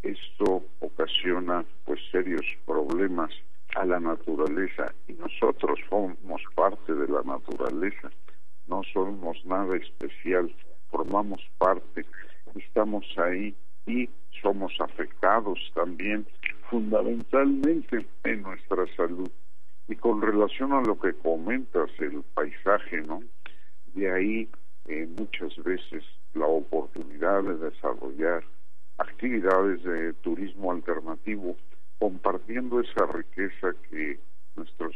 Esto 0.03 0.63
ocasiona 0.79 1.65
pues 1.83 1.99
serios 2.11 2.45
problemas 2.65 3.31
a 3.75 3.85
la 3.85 3.99
naturaleza. 3.99 4.93
Y 5.07 5.13
nosotros 5.13 5.79
somos 5.89 6.41
parte 6.55 6.93
de 6.93 7.07
la 7.07 7.23
naturaleza, 7.23 8.11
no 8.67 8.81
somos 8.93 9.43
nada 9.45 9.75
especial, 9.77 10.53
formamos 10.89 11.41
parte, 11.57 12.05
estamos 12.55 13.05
ahí 13.17 13.55
y 13.85 14.09
somos 14.41 14.73
afectados 14.79 15.59
también 15.73 16.25
fundamentalmente 16.69 18.05
en 18.23 18.41
nuestra 18.41 18.85
salud. 18.95 19.29
Y 19.87 19.95
con 19.95 20.21
relación 20.21 20.73
a 20.73 20.81
lo 20.81 20.99
que 20.99 21.13
comentas, 21.13 21.89
el 21.99 22.23
paisaje, 22.33 23.01
¿no? 23.01 23.21
De 23.93 24.11
ahí 24.11 24.49
eh, 24.87 25.07
muchas 25.17 25.55
veces 25.63 26.03
la 26.33 26.47
oportunidad 26.47 27.43
de 27.43 27.57
desarrollar 27.57 28.43
actividades 28.97 29.83
de 29.83 30.13
turismo 30.13 30.71
alternativo, 30.71 31.55
compartiendo 31.99 32.79
esa 32.79 33.05
riqueza 33.05 33.73
que 33.89 34.19
nuestros 34.55 34.95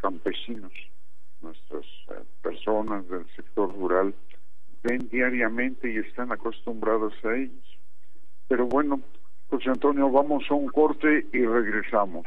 campesinos, 0.00 0.72
nuestras 1.40 1.84
eh, 2.10 2.24
personas 2.42 3.08
del 3.08 3.26
sector 3.34 3.72
rural 3.74 4.14
ven 4.82 5.08
diariamente 5.10 5.90
y 5.92 5.98
están 5.98 6.32
acostumbrados 6.32 7.14
a 7.24 7.34
ellos. 7.36 7.78
Pero 8.52 8.66
bueno, 8.66 9.00
José 9.48 9.70
Antonio, 9.70 10.10
vamos 10.10 10.44
a 10.50 10.52
un 10.52 10.68
corte 10.68 11.26
y 11.32 11.42
regresamos. 11.42 12.26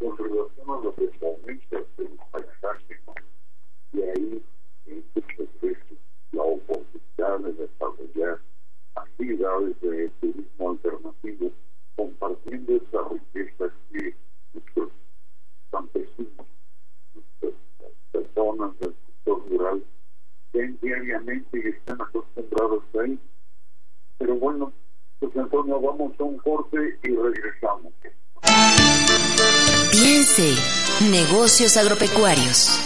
Con 0.00 0.18
relación 0.18 0.68
a 0.68 0.82
lo 0.82 0.92
que 0.96 1.08
comentas 1.20 1.96
del 1.96 2.18
paisaje, 2.32 3.00
y 3.92 4.02
ahí 4.02 4.44
muchas 5.14 5.60
veces 5.60 5.98
la 6.32 6.42
oportunidad 6.42 7.38
de 7.38 7.52
desarrollar 7.52 8.40
actividades 8.96 9.80
de 9.80 10.08
turismo 10.20 10.70
alternativo, 10.70 11.52
compartiendo 11.94 12.72
esa 12.72 13.08
riqueza 13.10 13.72
que 13.92 14.16
nuestros 14.54 14.90
campesinos, 15.70 16.46
nuestras 17.14 17.52
personas 18.10 18.76
del 18.80 18.96
sector 19.06 19.48
rural 19.48 19.84
ven 20.52 20.78
diariamente 20.80 21.58
y 21.58 21.68
están 21.68 22.00
acostumbrados 22.00 22.82
a 22.94 23.02
ahí. 23.02 23.18
Pero 24.18 24.36
bueno, 24.36 24.72
pues 25.18 25.36
Antonio, 25.36 25.80
vamos 25.80 26.12
a 26.18 26.22
un 26.24 26.38
corte 26.38 26.98
y 27.02 27.08
regresamos. 27.08 27.92
Piense, 29.90 30.54
negocios 31.10 31.76
agropecuarios. 31.76 32.78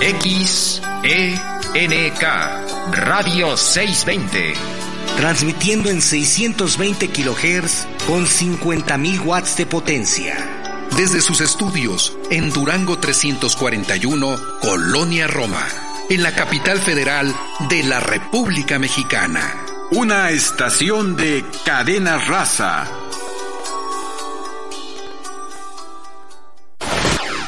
X 0.00 0.80
E 1.04 1.34
N 1.74 2.12
K 2.18 2.64
Radio 2.92 3.56
620. 3.56 4.87
Transmitiendo 5.16 5.90
en 5.90 6.00
620 6.00 7.08
kHz 7.08 7.86
con 8.06 8.26
50.000 8.26 9.24
watts 9.24 9.56
de 9.56 9.66
potencia. 9.66 10.36
Desde 10.96 11.20
sus 11.20 11.40
estudios 11.40 12.16
en 12.30 12.50
Durango 12.52 12.98
341, 12.98 14.40
Colonia 14.60 15.26
Roma, 15.26 15.66
en 16.08 16.22
la 16.22 16.34
capital 16.34 16.80
federal 16.80 17.34
de 17.68 17.82
la 17.82 18.00
República 18.00 18.78
Mexicana. 18.78 19.54
Una 19.90 20.30
estación 20.30 21.16
de 21.16 21.44
cadena 21.64 22.18
raza. 22.18 22.86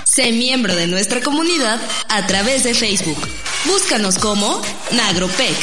Sé 0.05 0.33
miembro 0.33 0.75
de 0.75 0.87
nuestra 0.87 1.21
comunidad 1.21 1.81
a 2.09 2.27
través 2.27 2.65
de 2.65 2.75
Facebook. 2.75 3.19
Búscanos 3.65 4.19
como 4.19 4.61
Nagropec. 4.93 5.57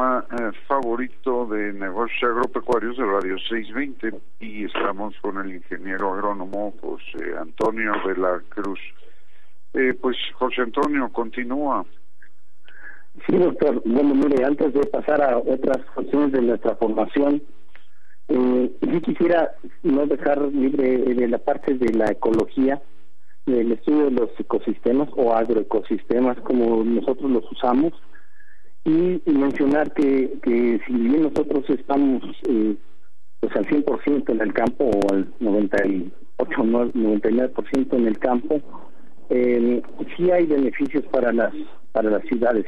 Eh, 0.00 0.50
favorito 0.66 1.46
de 1.46 1.72
negocios 1.74 2.22
agropecuarios 2.22 2.96
de 2.96 3.04
Radio 3.04 3.36
620 3.38 4.20
y 4.40 4.64
estamos 4.64 5.14
con 5.20 5.36
el 5.38 5.54
ingeniero 5.54 6.14
agrónomo 6.14 6.72
José 6.80 7.36
Antonio 7.38 7.92
de 8.06 8.16
la 8.16 8.40
Cruz. 8.48 8.80
Eh, 9.74 9.94
pues 10.00 10.16
José 10.34 10.62
Antonio, 10.62 11.10
continúa. 11.12 11.84
Sí, 13.26 13.36
doctor. 13.36 13.82
Bueno, 13.84 14.14
mire, 14.14 14.44
antes 14.44 14.72
de 14.72 14.80
pasar 14.86 15.20
a 15.22 15.36
otras 15.36 15.84
cuestiones 15.94 16.32
de 16.32 16.40
nuestra 16.40 16.74
formación, 16.76 17.42
eh, 18.28 18.72
sí 18.80 19.00
quisiera 19.02 19.50
no 19.82 20.06
dejar 20.06 20.40
libre 20.40 20.98
de 21.14 21.28
la 21.28 21.38
parte 21.38 21.74
de 21.74 21.92
la 21.92 22.10
ecología, 22.10 22.80
del 23.44 23.72
estudio 23.72 24.06
de 24.06 24.12
los 24.12 24.30
ecosistemas 24.40 25.10
o 25.16 25.34
agroecosistemas, 25.34 26.38
como 26.40 26.82
nosotros 26.82 27.30
los 27.30 27.50
usamos, 27.52 27.92
y, 28.84 29.22
mencionar 29.30 29.92
que, 29.92 30.38
que 30.42 30.80
si 30.86 30.92
bien 30.92 31.22
nosotros 31.22 31.64
estamos 31.70 32.22
eh, 32.48 32.76
pues 33.40 33.56
al 33.56 33.66
100% 33.66 34.30
en 34.30 34.40
el 34.40 34.52
campo 34.52 34.84
o 34.84 35.12
al 35.12 35.32
98 35.40 36.12
99% 36.38 37.92
en 37.92 38.06
el 38.06 38.18
campo 38.18 38.60
eh, 39.30 39.82
sí 40.16 40.30
hay 40.30 40.46
beneficios 40.46 41.04
para 41.06 41.32
las 41.32 41.54
para 41.92 42.10
las 42.10 42.22
ciudades. 42.24 42.66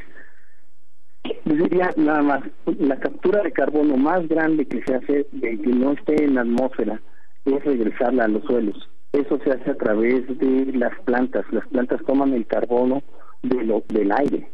Yo 1.43 1.55
diría 1.55 1.89
nada 1.97 2.21
más 2.21 2.43
la 2.65 2.97
captura 2.99 3.41
de 3.41 3.51
carbono 3.51 3.97
más 3.97 4.27
grande 4.27 4.65
que 4.65 4.83
se 4.83 4.95
hace 4.95 5.27
de 5.31 5.57
que 5.57 5.69
no 5.69 5.93
esté 5.93 6.23
en 6.23 6.35
la 6.35 6.41
atmósfera 6.41 7.01
es 7.45 7.63
regresarla 7.65 8.25
a 8.25 8.27
los 8.27 8.43
suelos. 8.43 8.89
Eso 9.11 9.39
se 9.43 9.51
hace 9.51 9.71
a 9.71 9.75
través 9.75 10.27
de 10.37 10.71
las 10.73 10.97
plantas. 11.01 11.45
Las 11.51 11.67
plantas 11.67 12.01
toman 12.05 12.33
el 12.33 12.45
carbono 12.45 13.01
de 13.41 13.63
lo, 13.63 13.83
del 13.89 14.11
aire 14.11 14.49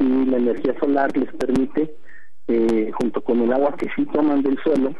y 0.00 0.24
la 0.26 0.38
energía 0.38 0.74
solar 0.80 1.16
les 1.16 1.32
permite, 1.34 1.94
eh, 2.48 2.90
junto 2.94 3.20
con 3.20 3.40
el 3.42 3.52
agua 3.52 3.76
que 3.76 3.88
sí 3.94 4.04
toman 4.06 4.42
del 4.42 4.58
suelo, 4.58 4.94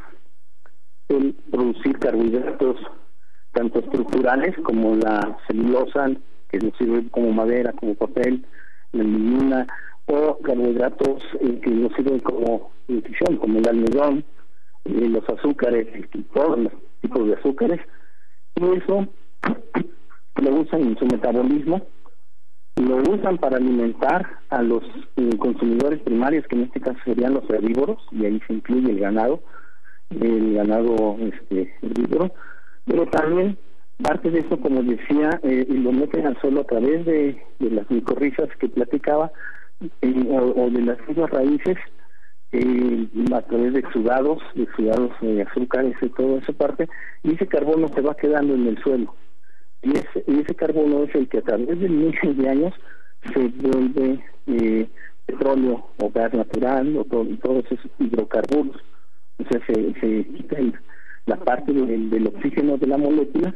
el 1.09 1.35
producir 1.51 1.99
carbohidratos 1.99 2.77
tanto 3.53 3.81
estructurales 3.81 4.55
como 4.63 4.95
la 4.95 5.37
celulosa, 5.49 6.11
que 6.49 6.59
nos 6.59 6.77
sirve 6.77 7.09
como 7.11 7.33
madera, 7.33 7.73
como 7.73 7.95
papel, 7.95 8.47
la 8.93 9.03
lignina, 9.03 9.67
o 10.07 10.39
carbohidratos 10.39 11.23
eh, 11.41 11.61
que 11.63 11.71
nos 11.71 11.93
sirven 11.95 12.21
como 12.21 12.71
nutrición, 12.89 13.37
como 13.39 13.59
el 13.59 13.69
almidón, 13.69 14.25
eh, 14.85 15.09
los 15.09 15.29
azúcares, 15.29 15.89
todos 16.33 16.59
los 16.59 16.73
tipos 17.01 17.27
de 17.27 17.35
azúcares, 17.35 17.81
y 18.57 18.65
eso 18.77 19.09
lo 20.37 20.55
usan 20.55 20.83
en 20.83 20.99
su 20.99 21.07
metabolismo 21.07 21.83
lo 22.81 22.97
usan 22.97 23.39
para 23.39 23.57
alimentar 23.57 24.27
a 24.51 24.63
los 24.63 24.83
eh, 25.17 25.37
consumidores 25.39 26.01
primarios, 26.01 26.47
que 26.47 26.57
en 26.57 26.63
este 26.63 26.81
caso 26.81 26.99
serían 27.05 27.35
los 27.35 27.49
herbívoros, 27.51 27.99
y 28.13 28.25
ahí 28.25 28.41
se 28.47 28.55
incluye 28.55 28.91
el 28.91 28.99
ganado, 28.99 29.41
el 30.11 30.55
ganado 30.55 31.17
este, 31.21 31.75
herbívoro, 31.83 32.33
pero 32.87 33.07
también 33.07 33.57
parte 34.03 34.31
de 34.31 34.41
eso, 34.41 34.59
como 34.61 34.83
decía, 34.83 35.41
eh, 35.43 35.67
lo 35.69 35.93
meten 35.93 36.27
al 36.27 36.41
suelo 36.41 36.63
a 36.63 36.65
través 36.65 37.05
de, 37.05 37.43
las 37.59 37.91
micorrizas 37.91 38.49
que 38.59 38.69
platicaba, 38.69 39.31
eh, 40.03 40.27
o, 40.31 40.71
de 40.71 40.83
las 40.83 40.99
mismas 41.09 41.31
raíces, 41.31 41.77
eh, 42.53 43.07
a 43.33 43.43
través 43.43 43.75
de 43.75 43.81
exudados, 43.81 44.43
de 44.55 44.65
exudados 44.65 45.13
de 45.21 45.43
azúcares 45.43 45.97
y 46.03 46.09
toda 46.09 46.39
esa 46.39 46.53
parte, 46.53 46.89
y 47.23 47.35
ese 47.35 47.47
carbono 47.47 47.89
se 47.89 48.01
va 48.01 48.17
quedando 48.17 48.55
en 48.55 48.67
el 48.67 48.83
suelo 48.83 49.15
y 49.83 49.93
ese, 49.93 50.55
carbono 50.55 51.05
es 51.05 51.15
el 51.15 51.29
que 51.29 51.39
a 51.39 51.43
través 51.43 51.81
de 51.81 51.89
miles 51.89 52.37
de 52.37 52.49
años 52.49 52.75
se 53.33 53.49
vuelve 53.49 54.23
eh, 54.47 54.87
petróleo 55.27 55.87
o 55.99 56.11
gas 56.11 56.35
natural 56.35 56.97
o 56.99 57.05
todos 57.05 57.65
esos 57.67 57.91
hidrocarburos. 57.99 58.77
O 59.39 59.45
sea, 59.49 59.61
se, 59.67 59.95
se 60.01 60.25
quita 60.25 60.57
la 61.27 61.37
parte 61.37 61.73
del, 61.73 62.27
oxígeno 62.27 62.77
de 62.77 62.87
la 62.87 62.99
molécula 62.99 63.55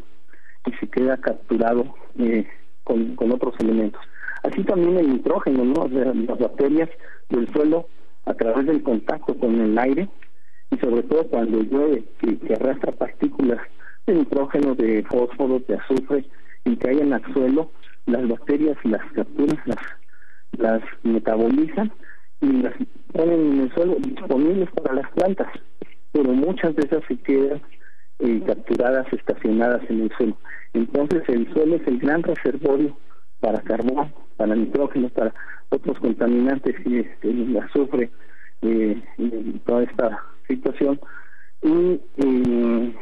y 0.66 0.72
se 0.72 0.86
queda 0.88 1.18
capturado 1.18 1.94
eh, 2.18 2.46
con, 2.84 3.16
con 3.16 3.32
otros 3.32 3.54
elementos. 3.60 4.00
Así 4.42 4.62
también 4.64 4.96
el 4.96 5.10
nitrógeno, 5.10 5.64
¿no? 5.64 5.88
las 5.88 6.38
bacterias 6.38 6.88
del 7.28 7.52
suelo 7.52 7.86
a 8.24 8.34
través 8.34 8.66
del 8.66 8.82
contacto 8.82 9.36
con 9.36 9.60
el 9.60 9.78
aire 9.78 10.08
y 10.70 10.78
sobre 10.78 11.02
todo 11.02 11.26
cuando 11.28 11.62
llueve, 11.62 12.04
que 12.18 12.54
arrastra 12.54 12.92
partículas 12.92 13.60
de 14.06 14.14
nitrógeno, 14.14 14.74
de 14.74 15.02
fósforo, 15.04 15.60
de 15.60 15.76
azufre 15.76 16.24
y 16.64 16.76
caen 16.76 17.12
al 17.12 17.32
suelo, 17.32 17.70
las 18.06 18.26
bacterias 18.28 18.76
las 18.84 19.02
capturan, 19.12 19.60
las, 19.66 19.78
las 20.58 20.82
metabolizan 21.02 21.92
y 22.40 22.46
las 22.62 22.74
ponen 23.12 23.52
en 23.52 23.60
el 23.60 23.74
suelo 23.74 23.96
disponibles 24.00 24.70
para 24.70 24.94
las 24.94 25.10
plantas, 25.12 25.48
pero 26.12 26.32
muchas 26.32 26.74
de 26.76 26.82
esas 26.82 27.02
se 27.08 27.16
quedan 27.16 27.62
eh, 28.18 28.42
capturadas, 28.46 29.10
estacionadas 29.12 29.82
en 29.88 30.02
el 30.02 30.12
suelo. 30.16 30.36
Entonces 30.72 31.22
el 31.28 31.52
suelo 31.52 31.76
es 31.76 31.86
el 31.86 31.98
gran 31.98 32.22
reservorio 32.22 32.96
para 33.40 33.60
carbón, 33.60 34.12
para 34.36 34.54
nitrógeno, 34.54 35.08
para 35.10 35.34
otros 35.70 35.98
contaminantes 35.98 36.74
y 36.84 36.98
este, 36.98 37.30
el 37.30 37.56
azufre, 37.56 38.10
eh, 38.62 39.02
toda 39.66 39.84
esta 39.84 40.22
situación. 40.48 41.00
Y 41.62 42.00
eh, 42.18 42.94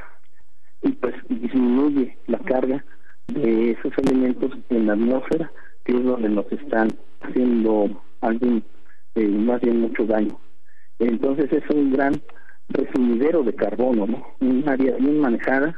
y 0.82 0.92
pues 0.92 1.14
disminuye 1.28 2.18
la 2.26 2.38
carga 2.38 2.84
de 3.28 3.70
esos 3.72 3.92
elementos 3.98 4.50
en 4.68 4.86
la 4.86 4.94
atmósfera, 4.94 5.50
que 5.84 5.92
es 5.92 6.04
donde 6.04 6.28
nos 6.28 6.50
están 6.52 6.88
haciendo 7.20 8.02
algún, 8.20 8.64
eh, 9.14 9.28
más 9.28 9.60
bien 9.60 9.80
mucho 9.80 10.04
daño. 10.04 10.38
Entonces 10.98 11.52
es 11.52 11.62
un 11.70 11.92
gran 11.92 12.20
resumidero 12.68 13.42
de 13.42 13.54
carbono, 13.54 14.06
¿no? 14.06 14.26
Un 14.40 14.68
área 14.68 14.96
bien 14.96 15.20
manejada, 15.20 15.74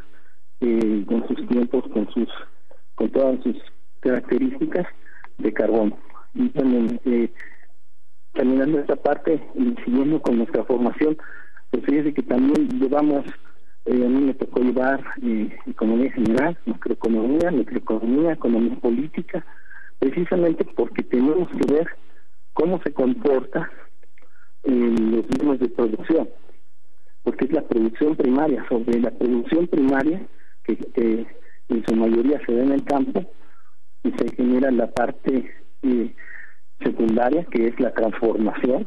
eh, 0.61 1.05
con 1.07 1.27
sus 1.29 1.47
tiempos, 1.49 1.85
con 1.93 2.09
sus, 2.13 2.29
con 2.95 3.11
todas 3.11 3.43
sus 3.43 3.57
características 4.01 4.87
de 5.39 5.53
carbono. 5.53 5.99
Y 6.35 6.49
también, 6.51 7.01
eh, 7.05 7.31
terminando 8.33 8.81
esta 8.81 8.97
parte 8.97 9.41
y 9.55 9.75
siguiendo 9.85 10.21
con 10.21 10.39
nuestra 10.39 10.65
formación, 10.65 11.17
pues 11.71 11.85
fíjese 11.85 12.15
que 12.15 12.23
también 12.23 12.69
llevamos 12.81 13.25
eh, 13.87 14.05
a 14.05 14.09
mí 14.09 14.21
me 14.23 14.35
tocó 14.35 14.61
llevar 14.61 15.05
eh, 15.23 15.55
economía 15.67 16.11
general, 16.13 16.57
macroeconomía, 16.65 17.51
microeconomía, 17.51 18.33
economía 18.33 18.77
política, 18.77 19.45
precisamente 19.99 20.65
porque 20.65 21.03
tenemos 21.03 21.49
que 21.51 21.73
ver 21.73 21.89
cómo 22.55 22.81
se 22.83 22.93
comporta 22.93 23.71
en 24.63 25.17
los 25.17 25.25
medios 25.29 25.61
de 25.61 25.69
producción, 25.69 26.29
porque 27.23 27.45
es 27.45 27.53
la 27.53 27.63
producción 27.63 28.17
primaria, 28.17 28.65
sobre 28.69 29.01
la 29.01 29.11
producción 29.11 29.67
primaria, 29.67 30.27
que, 30.65 31.27
en 31.69 31.85
su 31.87 31.95
mayoría 31.95 32.41
se 32.47 32.55
da 32.55 32.63
en 32.63 32.73
el 32.73 32.85
campo, 32.85 33.23
y 34.03 34.13
se 34.13 34.35
genera 34.35 34.71
la 34.71 34.91
parte 34.91 35.51
eh, 35.83 36.15
secundaria, 36.83 37.45
que 37.51 37.69
es 37.69 37.81
la 37.81 37.93
transformación, 37.93 38.87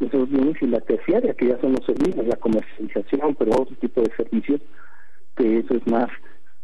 esos 0.00 0.28
bienes 0.28 0.56
y 0.60 0.66
la 0.66 0.80
terciaria, 0.80 1.34
que 1.34 1.48
ya 1.48 1.60
son 1.60 1.72
los 1.72 1.84
servicios, 1.84 2.26
la 2.26 2.36
comercialización, 2.36 3.34
pero 3.34 3.62
otro 3.62 3.76
tipo 3.76 4.00
de 4.00 4.14
servicios, 4.16 4.60
que 5.36 5.58
eso 5.58 5.74
es 5.74 5.86
más 5.86 6.08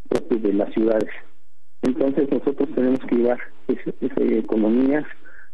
propio 0.09 0.39
de 0.39 0.53
las 0.53 0.73
ciudades. 0.73 1.11
Entonces 1.83 2.31
nosotros 2.31 2.69
tenemos 2.75 3.01
que 3.01 3.17
llevar 3.17 3.41
esa 3.69 4.23
economía, 4.23 5.07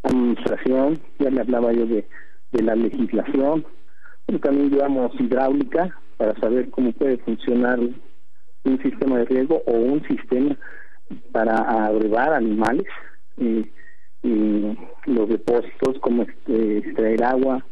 administración, 0.03 1.01
ya 1.19 1.31
le 1.31 1.41
hablaba 1.41 1.73
yo 1.73 1.87
de, 1.87 2.07
de 2.53 2.63
la 2.63 2.75
legislación, 2.75 3.65
pero 4.27 4.39
también 4.39 4.71
llevamos 4.71 5.13
hidráulica, 5.19 5.97
para 6.21 6.39
saber 6.39 6.69
cómo 6.69 6.93
puede 6.93 7.17
funcionar 7.17 7.81
un 7.81 8.83
sistema 8.83 9.17
de 9.17 9.25
riego 9.25 9.63
o 9.67 9.73
un 9.73 10.03
sistema 10.07 10.55
para 11.33 11.57
abrevar 11.87 12.35
animales 12.35 12.85
y 14.23 14.77
los 15.07 15.29
depósitos 15.29 15.99
como 16.01 16.23
este, 16.23 16.79
extraer 16.79 17.25
agua. 17.25 17.65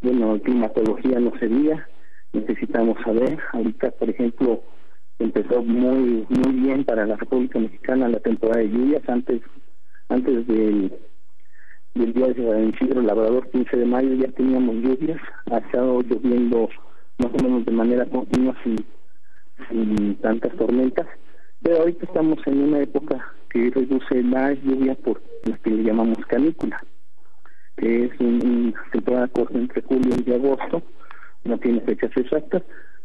Bueno 0.00 0.40
climatología 0.42 1.20
no 1.20 1.32
sería 1.38 1.88
necesitamos 2.32 2.96
saber. 3.04 3.38
Ahorita 3.52 3.90
por 3.92 4.10
ejemplo 4.10 4.62
empezó 5.18 5.62
muy 5.62 6.26
muy 6.28 6.52
bien 6.60 6.84
para 6.84 7.06
la 7.06 7.16
República 7.16 7.58
Mexicana 7.58 8.08
la 8.08 8.20
temporada 8.20 8.60
de 8.60 8.70
lluvias. 8.70 9.02
Antes 9.08 9.42
antes 10.08 10.46
del 10.46 10.92
del 11.94 12.12
día 12.14 12.28
de 12.28 12.34
San 12.34 12.68
Isidro 12.70 13.02
Labrador 13.02 13.50
15 13.50 13.76
de 13.76 13.84
mayo 13.84 14.14
ya 14.14 14.28
teníamos 14.32 14.76
lluvias. 14.76 15.20
Ha 15.50 15.58
estado 15.58 16.02
lloviendo 16.02 16.68
más 17.18 17.30
o 17.38 17.44
menos 17.44 17.64
de 17.66 17.72
manera 17.72 18.06
continua 18.06 18.56
sin, 18.64 18.76
sin 19.68 20.16
tantas 20.16 20.56
tormentas. 20.56 21.06
Pero 21.62 21.78
ahorita 21.78 22.06
estamos 22.06 22.38
en 22.46 22.62
una 22.62 22.80
época 22.80 23.34
que 23.52 23.70
reduce 23.70 24.22
la 24.22 24.52
lluvia 24.54 24.94
por 24.94 25.22
lo 25.44 25.60
que 25.62 25.70
le 25.70 25.84
llamamos 25.84 26.18
canícula 26.26 26.82
que 27.76 28.06
es 28.06 28.20
una 28.20 28.72
temporada 28.92 29.28
corta 29.28 29.58
entre 29.58 29.82
julio 29.82 30.16
y 30.24 30.32
agosto 30.32 30.82
no 31.44 31.58
tiene 31.58 31.80
fechas 31.82 32.10
exactas 32.16 32.62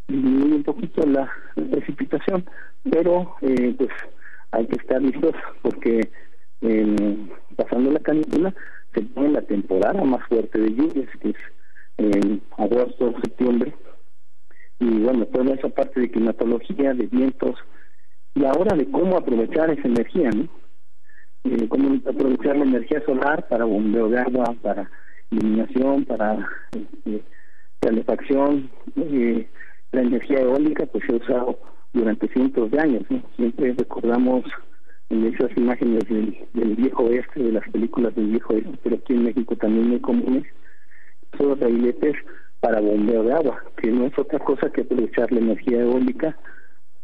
disminuye 0.08 0.56
un 0.56 0.64
poquito 0.64 1.06
la, 1.06 1.30
precipitación 1.72 2.46
pero 2.90 3.36
eh, 3.42 3.76
pues 3.78 3.90
hay 4.52 4.66
que 4.68 4.78
estar 4.78 5.02
listos 5.02 5.36
porque 5.62 6.10
pasando 7.56 7.92
la 7.92 8.00
canícula 8.00 8.54
se 8.94 9.02
pone 9.02 9.30
la 9.30 9.42
temporada 9.42 10.04
más 10.04 10.26
fuerte 10.28 10.60
de 10.60 10.74
lluvias 10.74 11.10
que 11.22 11.30
es 11.30 11.36
en 11.98 12.42
agosto 12.58 13.14
septiembre 13.22 13.76
y 14.80 15.00
bueno 15.00 15.26
toda 15.26 15.56
esa 15.56 15.70
parte 15.70 16.00
de 16.00 16.12
climatología 16.12 16.94
de 16.94 17.08
vientos 17.08 17.56
y 18.38 18.46
ahora 18.46 18.76
de 18.76 18.90
cómo 18.92 19.18
aprovechar 19.18 19.70
esa 19.72 19.88
energía 19.88 20.30
no 20.30 20.48
eh, 21.44 21.68
cómo 21.70 21.96
aprovechar 22.08 22.58
la 22.58 22.66
energía 22.66 23.02
solar 23.06 23.48
para 23.48 23.66
bombeo 23.66 24.10
de 24.10 24.20
agua 24.20 24.54
para 24.62 24.90
iluminación 25.32 26.06
para 26.06 26.48
este, 26.72 27.24
calefacción. 27.80 28.70
Eh, 28.96 29.48
la 29.92 30.02
energía 30.02 30.42
eólica 30.42 30.86
pues 30.86 31.04
se 31.06 31.14
ha 31.14 31.18
usado 31.18 31.60
durante 31.94 32.28
cientos 32.28 32.70
de 32.72 32.80
años 32.80 33.04
siempre 33.36 33.74
recordamos 33.78 34.44
en 35.10 35.26
esas 35.34 35.50
imágenes 35.56 36.04
del, 36.10 36.76
viejo 36.76 37.04
oeste, 37.04 37.42
de 37.42 37.54
las 37.54 37.68
películas 37.70 38.14
del 38.16 38.28
viejo 38.28 38.54
oeste, 38.54 38.78
pero 38.84 38.98
aquí 38.98 39.14
en 39.14 39.24
México 39.24 39.56
también 39.56 39.88
muy 39.88 40.02
comunes, 40.02 40.44
esos 41.32 41.58
railetes 41.60 42.16
para 42.60 42.82
bombeo 42.82 43.24
de 43.24 43.34
agua, 43.34 43.64
que 43.78 43.90
no 43.90 44.06
es 44.06 44.20
otra 44.20 44.40
cosa 44.40 44.70
que 44.70 44.82
aprovechar 44.82 45.32
la 45.32 45.40
energía 45.40 45.80
eólica 45.80 46.36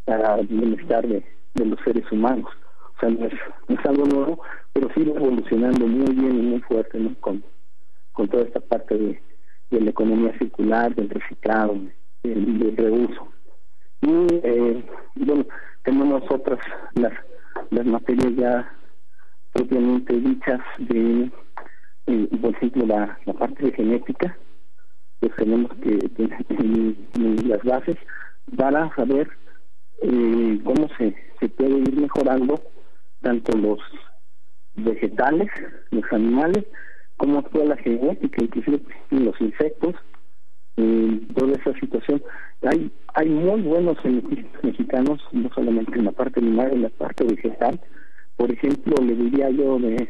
para 0.04 0.36
el 0.36 0.46
bienestar 0.46 1.06
de, 1.06 1.24
los 1.54 1.78
seres 1.84 2.10
humanos. 2.10 2.50
O 2.96 3.00
sea, 3.00 3.10
no 3.10 3.26
es, 3.26 3.86
algo 3.86 4.04
nuevo, 4.06 4.42
pero 4.72 4.88
va 4.88 4.94
evolucionando 5.20 5.86
muy 5.86 6.14
bien 6.14 6.38
y 6.38 6.42
muy 6.42 6.60
fuerte 6.62 6.98
¿no? 6.98 7.14
con, 7.20 7.42
con 8.12 8.28
toda 8.28 8.44
esta 8.44 8.60
parte 8.60 8.96
de, 8.96 9.22
de 9.70 9.80
la 9.80 9.90
economía 9.90 10.36
circular, 10.38 10.94
del 10.94 11.10
reciclado, 11.10 11.78
del, 12.22 12.58
del 12.58 12.76
reuso. 12.76 13.28
Y 14.02 14.26
eh, 14.42 14.84
bueno, 15.16 15.46
tenemos 15.82 16.22
otras, 16.30 16.58
las 16.94 17.12
las 17.70 17.86
materias 17.86 18.32
ya 18.36 18.72
propiamente 19.52 20.14
dichas 20.14 20.60
de, 20.78 21.30
eh, 22.06 22.28
por 22.40 22.54
ejemplo, 22.54 22.86
la, 22.86 23.18
la 23.24 23.32
parte 23.34 23.66
de 23.66 23.72
genética, 23.72 24.36
pues 25.20 25.34
tenemos 25.36 25.70
que 25.82 25.96
tener 25.96 26.96
las 27.46 27.62
bases 27.62 27.96
para 28.56 28.94
saber 28.94 29.28
eh, 30.04 30.60
cómo 30.64 30.88
se, 30.98 31.14
se 31.40 31.48
puede 31.48 31.78
ir 31.78 31.96
mejorando 31.96 32.60
tanto 33.20 33.56
los 33.56 33.78
vegetales, 34.74 35.48
los 35.90 36.04
animales, 36.12 36.64
como 37.16 37.42
toda 37.44 37.64
la 37.66 37.76
genética, 37.76 38.42
inclusive 38.42 38.80
los 39.10 39.40
insectos, 39.40 39.94
toda 41.34 41.52
esa 41.52 41.72
situación. 41.78 42.22
Hay 42.62 42.90
hay 43.14 43.28
muy 43.28 43.62
buenos 43.62 43.96
mexicanos, 44.62 45.20
no 45.30 45.48
solamente 45.54 45.96
en 45.96 46.04
la 46.04 46.12
parte 46.12 46.40
animal, 46.40 46.72
en 46.72 46.82
la 46.82 46.88
parte 46.88 47.24
vegetal. 47.24 47.80
Por 48.36 48.50
ejemplo, 48.50 48.96
le 49.00 49.14
diría 49.14 49.50
yo 49.50 49.78
de 49.78 50.08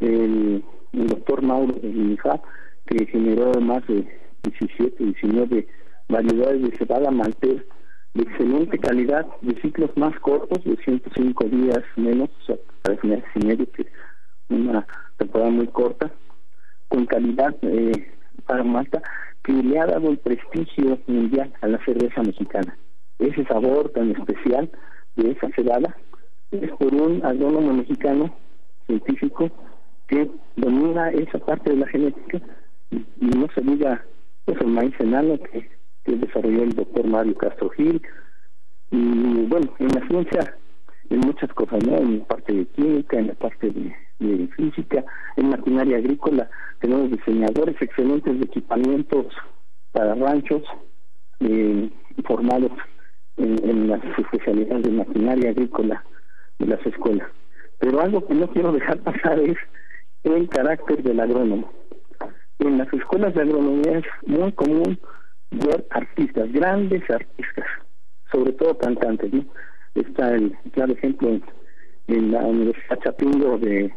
el, 0.00 0.62
doctor 0.92 1.42
Mauro 1.42 1.72
de 1.72 1.88
INFA, 1.88 2.40
que 2.86 3.06
generó 3.06 3.52
más 3.60 3.86
de 3.86 4.06
17, 4.42 5.02
19 5.02 5.66
variedades 6.08 6.62
de 6.62 6.76
cebada 6.76 7.10
maltés 7.10 7.62
de 8.14 8.22
excelente 8.22 8.78
calidad, 8.78 9.26
de 9.42 9.60
ciclos 9.60 9.90
más 9.96 10.18
cortos, 10.20 10.64
de 10.64 10.76
105 10.76 11.44
días 11.44 11.82
menos, 11.96 12.30
o 12.42 12.44
sea, 12.44 12.56
para 12.82 12.98
meses 13.02 13.28
y 13.34 13.46
medio, 13.46 13.70
que 13.72 13.86
una 14.48 14.86
temporada 15.16 15.50
muy 15.50 15.66
corta, 15.68 16.10
con 16.88 17.06
calidad 17.06 17.54
eh, 17.62 18.12
para 18.46 18.64
Malta, 18.64 19.02
que 19.42 19.52
le 19.52 19.78
ha 19.78 19.86
dado 19.86 20.10
el 20.10 20.18
prestigio 20.18 20.98
mundial 21.06 21.52
a 21.60 21.68
la 21.68 21.84
cerveza 21.84 22.22
mexicana. 22.22 22.76
Ese 23.18 23.44
sabor 23.44 23.90
tan 23.90 24.10
especial 24.12 24.70
de 25.16 25.32
esa 25.32 25.48
cebada 25.50 25.96
es 26.50 26.70
por 26.72 26.94
un 26.94 27.24
agrónomo 27.24 27.74
mexicano 27.74 28.34
científico 28.86 29.50
que 30.06 30.30
domina 30.56 31.10
esa 31.10 31.38
parte 31.38 31.70
de 31.70 31.76
la 31.76 31.86
genética 31.88 32.40
y, 32.90 33.04
no 33.20 33.46
se 33.54 33.60
diga 33.60 34.02
pues, 34.44 34.58
el 34.60 34.68
maíz 34.68 34.94
enano 34.98 35.38
que, 35.38 35.68
que 36.08 36.16
desarrolló 36.16 36.62
el 36.62 36.74
doctor 36.74 37.06
Mario 37.06 37.36
Castro 37.36 37.68
Gil 37.70 38.00
y 38.90 39.46
bueno, 39.46 39.74
en 39.78 39.88
la 39.88 40.06
ciencia 40.08 40.56
en 41.10 41.20
muchas 41.20 41.52
cosas, 41.54 41.84
¿no? 41.86 41.96
En 41.96 42.20
la 42.20 42.24
parte 42.24 42.52
de 42.52 42.66
química, 42.66 43.18
en 43.18 43.28
la 43.28 43.34
parte 43.34 43.70
de, 43.70 44.48
física, 44.56 45.04
en 45.36 45.50
maquinaria 45.50 45.98
agrícola, 45.98 46.50
tenemos 46.80 47.10
diseñadores 47.10 47.80
excelentes 47.80 48.38
de 48.38 48.44
equipamientos 48.44 49.26
para 49.92 50.14
ranchos, 50.14 50.62
eh, 51.40 51.90
formados 52.24 52.72
en, 53.36 53.88
las 53.88 54.02
especialidades 54.18 54.82
de 54.82 54.90
maquinaria 54.90 55.50
agrícola 55.50 56.04
de 56.58 56.66
las 56.66 56.84
escuelas. 56.84 57.28
Pero 57.78 58.00
algo 58.00 58.26
que 58.26 58.34
no 58.34 58.48
quiero 58.48 58.72
dejar 58.72 58.98
pasar 58.98 59.38
es 59.38 59.56
el 60.24 60.48
carácter 60.48 61.02
del 61.02 61.20
agrónomo. 61.20 61.72
En 62.58 62.76
las 62.76 62.92
escuelas 62.92 63.34
de 63.34 63.42
agronomía 63.42 63.98
es 63.98 64.04
muy 64.26 64.52
común 64.52 64.98
ver 65.50 65.86
artistas, 65.90 66.52
grandes 66.52 67.08
artistas, 67.10 67.66
sobre 68.30 68.52
todo 68.52 68.76
cantantes, 68.78 69.32
¿no? 69.32 69.44
está 69.94 70.34
el 70.34 70.56
claro 70.72 70.92
ejemplo 70.92 71.40
en, 72.06 72.32
la 72.32 72.40
Universidad 72.40 72.98
Chapingo 73.04 73.58
de, 73.58 73.92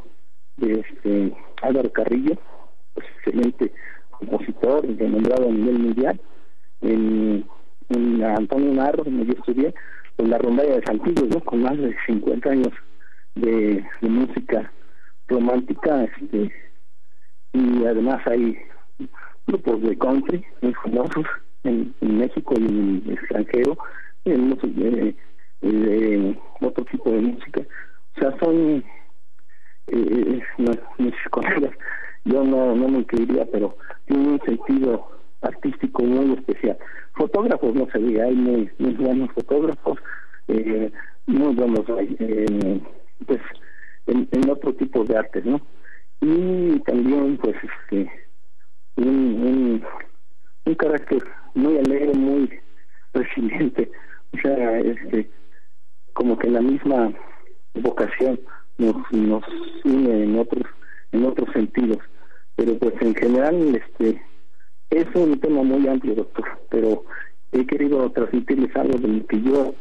de 0.58 0.80
este 0.80 1.34
Álvaro 1.62 1.92
Carrillo, 1.92 2.38
pues, 2.94 3.06
excelente 3.18 3.72
compositor, 4.12 4.86
nombrado 4.86 5.48
a 5.48 5.52
nivel 5.52 5.80
mundial, 5.80 6.22
en, 6.82 7.46
en 7.90 8.24
Antonio 8.24 8.74
Narro, 8.74 9.04
donde 9.04 9.26
yo 9.26 9.34
estudié, 9.34 9.74
en 10.18 10.30
la 10.30 10.38
rondalla 10.38 10.76
de 10.76 10.84
Santillo, 10.86 11.26
¿no? 11.28 11.40
con 11.42 11.62
más 11.62 11.78
de 11.78 11.96
50 12.06 12.50
años 12.50 12.74
de, 13.36 13.84
música 14.02 14.72
romántica, 15.28 16.04
este, 16.04 16.52
y 17.54 17.86
además 17.86 18.22
hay 18.28 18.58
grupos 19.48 19.82
de 19.82 19.98
country 19.98 20.46
muy 20.62 20.74
famosos 20.76 21.26
en, 21.64 21.94
México 22.02 22.54
y 22.58 22.66
en 22.66 23.02
el 23.06 23.14
extranjero, 23.14 23.78
en, 24.26 24.58
eh, 24.64 25.16
de 25.62 26.40
otro 26.62 26.86
tipo 26.86 27.12
de 27.12 27.22
música. 27.22 27.62
O 28.16 28.20
sea, 28.20 28.38
son 28.40 28.84
eh, 29.88 30.42
mis 30.98 31.14
colegas, 31.30 31.72
yo 32.26 32.44
no, 32.44 32.76
no 32.76 32.88
me 32.88 33.00
incluiría, 33.00 33.46
pero 33.52 33.76
tiene 34.06 34.30
un 34.30 34.42
sentido 34.42 35.08
artístico 35.42 36.04
muy 36.04 36.34
especial. 36.34 36.78
Fotógrafos, 37.14 37.76
no 37.76 37.88
se 37.92 38.00
diga, 38.00 38.26
hay 38.26 38.36
muy, 38.36 38.70
muy 38.78 38.94
buenos 38.94 39.32
fotógrafos, 39.32 40.00
eh, 40.48 40.92
muy 41.26 41.56
buenos 41.56 41.86
eh, 42.20 42.82
pues, 43.26 43.42
en, 44.08 44.28
en 44.32 44.50
otro 44.50 44.74
tipo 44.74 45.04
de 45.04 45.18
artes, 45.18 45.46
¿no? 45.46 45.62
Y 46.22 46.80
también, 46.82 47.38
pues, 47.38 47.56
este, 47.64 48.10
un, 48.96 49.84
un, 50.66 50.76
carácter 50.76 51.24
muy 51.54 51.78
alegre, 51.78 52.14
muy 52.14 52.50
resiliente, 53.14 53.92
o 54.34 54.38
sea, 54.38 54.80
este, 54.80 55.30
como 56.14 56.38
que 56.38 56.50
la 56.50 56.62
misma 56.62 57.12
vocación 57.74 58.40
nos, 58.78 58.96
nos 59.12 59.44
une 59.84 60.24
en 60.24 60.40
otros 60.40 60.64
en 61.12 61.26
otros 61.26 61.50
sentidos. 61.54 62.00
Pero 62.56 62.78
pues 62.78 62.94
en 63.02 63.16
general 63.16 63.76
este 63.76 64.22
es 64.90 65.08
un 65.16 65.40
tema 65.40 65.64
muy 65.64 65.88
amplio 65.88 66.16
doctor 66.16 66.46
pero 66.70 67.04
he 67.52 67.66
querido 67.66 68.10
transmitirles 68.12 68.76
algo 68.76 68.98
de 68.98 69.08
lo 69.08 69.26
que 69.26 69.42
yo 69.42 69.74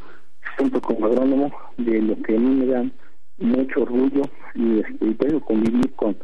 siento 0.56 0.80
como 0.80 1.06
agrónomo 1.06 1.52
de 1.78 2.00
lo 2.02 2.20
que 2.22 2.36
a 2.36 2.38
mí 2.38 2.54
me 2.54 2.66
da 2.66 2.84
mucho 3.38 3.82
orgullo 3.82 4.22
y 4.54 4.80
este 4.80 5.06
y 5.06 5.14
puedo 5.14 5.40
convivir 5.40 5.92
con 5.94 6.16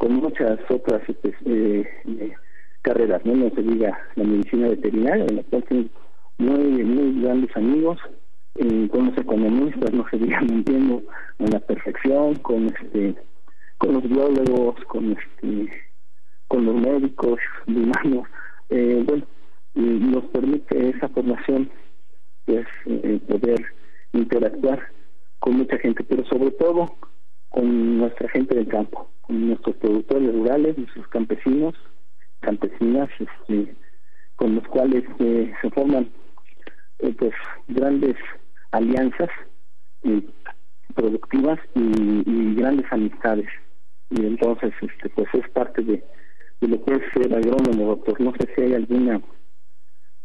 con 0.00 0.14
muchas 0.14 0.58
otras 0.70 1.02
este, 1.06 1.34
eh, 1.44 2.32
carreras 2.80 3.22
no 3.26 3.34
no 3.34 3.50
se 3.50 3.62
diga 3.62 3.98
la 4.14 4.24
medicina 4.24 4.68
veterinaria 4.68 5.26
en 5.28 5.36
la 5.36 5.42
cual 5.42 5.62
tengo 5.64 5.90
muy, 6.38 6.82
muy 6.84 7.22
grandes 7.22 7.54
amigos, 7.54 7.98
con 8.90 9.06
los 9.06 9.18
economistas 9.18 9.92
no 9.92 10.08
serían 10.08 10.50
entiendo 10.50 11.02
en 11.38 11.50
la 11.50 11.60
perfección, 11.60 12.36
con 12.36 12.68
este 12.68 13.14
con 13.76 13.92
los 13.92 14.02
biólogos, 14.08 14.82
con 14.86 15.12
este 15.12 15.70
con 16.48 16.64
los 16.64 16.76
médicos 16.76 17.38
humanos, 17.66 18.26
eh, 18.70 19.04
bueno, 19.06 19.26
nos 19.74 20.24
permite 20.30 20.88
esa 20.88 21.08
formación 21.10 21.70
pues 22.46 22.66
eh, 22.86 23.20
poder 23.28 23.66
interactuar 24.14 24.80
con 25.40 25.58
mucha 25.58 25.76
gente, 25.76 26.02
pero 26.04 26.24
sobre 26.24 26.52
todo 26.52 26.96
con 27.50 27.98
nuestra 27.98 28.28
gente 28.30 28.54
del 28.54 28.68
campo, 28.68 29.10
con 29.20 29.48
nuestros 29.48 29.76
productores 29.76 30.32
rurales, 30.32 30.78
nuestros 30.78 31.06
campesinos, 31.08 31.74
campesinas, 32.40 33.08
este, 33.18 33.74
con 34.36 34.54
los 34.54 34.66
cuales 34.68 35.04
eh, 35.18 35.52
se 35.60 35.70
forman 35.70 36.08
eh, 37.00 37.14
pues 37.18 37.32
grandes 37.68 38.16
alianzas 38.72 39.28
productivas 40.94 41.58
y, 41.74 42.54
grandes 42.54 42.86
amistades. 42.90 43.48
Y 44.10 44.24
entonces 44.26 44.72
este 44.80 45.08
pues 45.10 45.28
es 45.34 45.48
parte 45.50 45.82
de, 45.82 46.02
lo 46.60 46.84
que 46.84 46.94
es 46.94 47.02
el 47.26 47.34
agrónomo 47.34 47.86
doctor. 47.86 48.20
No 48.20 48.32
sé 48.32 48.48
si 48.54 48.62
hay 48.62 48.74
alguna 48.74 49.20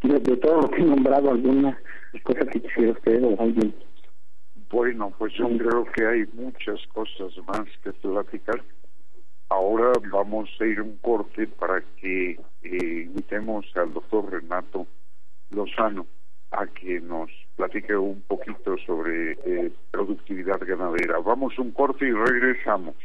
de, 0.02 0.38
todo 0.38 0.62
lo 0.62 0.70
que 0.70 0.82
he 0.82 0.86
nombrado 0.86 1.32
alguna 1.32 1.78
cosa 2.24 2.46
que 2.46 2.62
quisiera 2.62 2.92
usted 2.92 3.24
o 3.24 3.42
alguien 3.42 3.74
bueno 4.76 5.14
pues 5.18 5.32
yo 5.36 5.48
creo 5.58 5.86
que 5.86 6.06
hay 6.06 6.26
muchas 6.34 6.86
cosas 6.94 7.32
más 7.48 7.66
que 7.82 7.94
platicar 7.94 8.62
ahora 9.48 9.94
vamos 10.12 10.50
a 10.60 10.66
ir 10.66 10.82
un 10.82 10.98
corte 10.98 11.48
para 11.48 11.82
que 12.02 12.32
eh, 12.32 13.04
invitemos 13.06 13.66
al 13.76 13.94
doctor 13.94 14.30
Renato 14.30 14.86
Lozano 15.52 16.06
a 16.52 16.68
que 16.68 17.00
nos 17.00 17.30
platique 17.56 17.96
un 17.96 18.22
poquito 18.28 18.76
sobre 18.86 19.32
eh, 19.46 19.72
productividad 19.92 20.60
ganadera. 20.62 21.20
Vamos 21.20 21.58
un 21.58 21.72
corte 21.72 22.06
y 22.06 22.12
regresamos. 22.12 22.96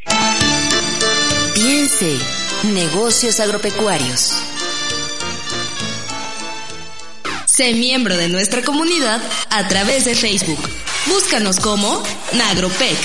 Piense, 1.54 2.18
negocios 2.74 3.40
agropecuarios. 3.40 4.69
Sé 7.60 7.74
miembro 7.74 8.16
de 8.16 8.30
nuestra 8.30 8.62
comunidad 8.62 9.20
a 9.50 9.68
través 9.68 10.06
de 10.06 10.14
Facebook. 10.14 10.58
Búscanos 11.04 11.60
como 11.60 12.02
Nagropec. 12.32 12.96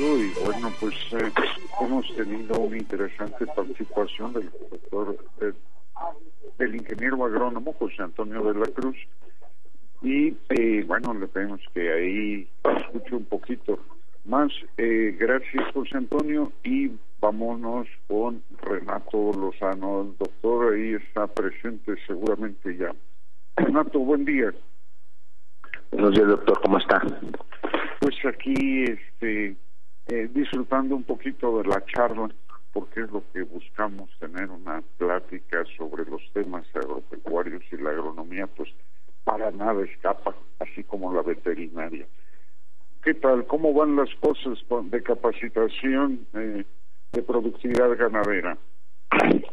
y 0.00 0.44
bueno, 0.44 0.72
pues 0.80 0.94
eh, 1.12 1.32
hemos 1.80 2.16
tenido 2.16 2.58
una 2.58 2.76
interesante 2.76 3.46
participación 3.46 4.32
del 4.32 4.50
doctor, 4.72 5.16
del 6.62 6.76
ingeniero 6.76 7.24
agrónomo 7.24 7.72
José 7.72 8.02
Antonio 8.02 8.40
de 8.44 8.60
la 8.60 8.66
Cruz 8.66 8.96
y 10.00 10.36
eh, 10.48 10.84
bueno, 10.86 11.12
le 11.14 11.26
pedimos 11.26 11.60
que 11.74 11.92
ahí 11.92 12.48
escuche 12.78 13.16
un 13.16 13.24
poquito 13.24 13.78
más. 14.24 14.52
Eh, 14.76 15.16
gracias 15.18 15.72
José 15.74 15.96
Antonio 15.96 16.52
y 16.62 16.92
vámonos 17.20 17.88
con 18.06 18.42
Renato 18.62 19.32
Lozano. 19.32 20.02
El 20.02 20.16
doctor 20.18 20.74
ahí 20.74 20.94
está 20.94 21.26
presente 21.26 21.94
seguramente 22.06 22.76
ya. 22.76 22.94
Renato, 23.56 23.98
buen 23.98 24.24
día. 24.24 24.52
Buenos 25.90 26.12
días, 26.12 26.28
doctor, 26.28 26.60
¿cómo 26.62 26.78
está? 26.78 27.02
Pues 28.00 28.14
aquí, 28.24 28.84
este, 28.84 29.56
eh, 30.06 30.30
disfrutando 30.32 30.94
un 30.94 31.02
poquito 31.02 31.58
de 31.58 31.68
la 31.68 31.84
charla, 31.86 32.28
porque 32.72 33.00
es 33.02 33.10
lo 33.10 33.22
que 33.32 33.42
buscamos, 33.42 34.10
tener 34.18 34.50
una 34.50 34.82
plática 34.98 35.64
sobre 35.76 36.04
los 36.06 36.22
temas 36.32 36.64
agropecuarios 36.74 37.62
y 37.70 37.76
la 37.76 37.90
agronomía, 37.90 38.46
pues 38.46 38.70
para 39.24 39.50
nada 39.50 39.84
escapa, 39.84 40.34
así 40.58 40.82
como 40.84 41.12
la 41.12 41.22
veterinaria. 41.22 42.06
¿Qué 43.02 43.14
tal? 43.14 43.46
¿Cómo 43.46 43.74
van 43.74 43.96
las 43.96 44.08
cosas 44.20 44.58
de 44.84 45.02
capacitación 45.02 46.26
eh, 46.34 46.64
de 47.12 47.22
productividad 47.22 47.96
ganadera? 47.96 48.56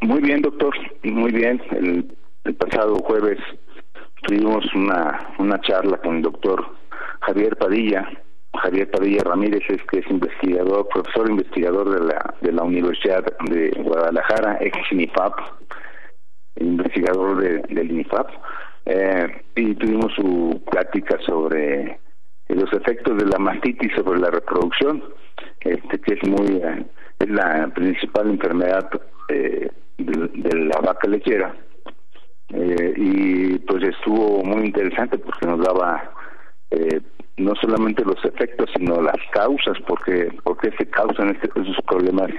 Muy 0.01 0.21
bien, 0.21 0.41
doctor, 0.41 0.73
muy 1.03 1.31
bien. 1.31 1.61
El, 1.71 2.15
el 2.45 2.55
pasado 2.55 2.95
jueves 2.99 3.39
tuvimos 4.23 4.63
una, 4.73 5.33
una 5.39 5.59
charla 5.61 5.97
con 5.97 6.17
el 6.17 6.21
doctor 6.21 6.63
Javier 7.21 7.57
Padilla, 7.57 8.07
Javier 8.53 8.89
Padilla 8.89 9.23
Ramírez 9.23 9.63
es 9.69 9.81
que 9.83 9.99
es 9.99 10.09
investigador, 10.09 10.87
profesor 10.89 11.29
investigador 11.29 11.89
de 11.89 12.05
la 12.07 12.33
de 12.41 12.51
la 12.51 12.63
Universidad 12.63 13.23
de 13.49 13.69
Guadalajara, 13.83 14.57
ex 14.61 14.77
INIFAP, 14.91 15.33
investigador 16.55 17.37
de, 17.41 17.59
del 17.73 17.91
INIFAP, 17.91 18.29
eh, 18.85 19.43
y 19.55 19.75
tuvimos 19.75 20.13
su 20.15 20.61
plática 20.69 21.17
sobre 21.25 21.99
los 22.47 22.71
efectos 22.73 23.17
de 23.17 23.25
la 23.25 23.37
mastitis 23.37 23.91
sobre 23.95 24.19
la 24.19 24.31
reproducción, 24.31 25.03
este 25.61 25.99
que 25.99 26.15
es 26.15 26.27
muy 26.27 26.57
eh, 26.57 26.85
es 27.19 27.29
la 27.29 27.67
principal 27.75 28.29
enfermedad 28.29 28.89
eh, 29.29 29.69
de, 29.97 30.57
la 30.57 30.79
vaca 30.79 31.07
lechera. 31.07 31.55
Y 32.51 33.59
pues 33.59 33.83
estuvo 33.83 34.43
muy 34.43 34.65
interesante 34.65 35.19
porque 35.19 35.45
nos 35.45 35.59
daba 35.63 36.11
eh, 36.71 36.99
no 37.39 37.53
solamente 37.55 38.03
los 38.03 38.23
efectos, 38.25 38.69
sino 38.75 39.01
las 39.01 39.17
causas, 39.31 39.77
porque, 39.87 40.29
porque 40.43 40.71
se 40.77 40.85
causan 40.87 41.29
este, 41.29 41.49
esos 41.59 41.77
problemas 41.87 42.29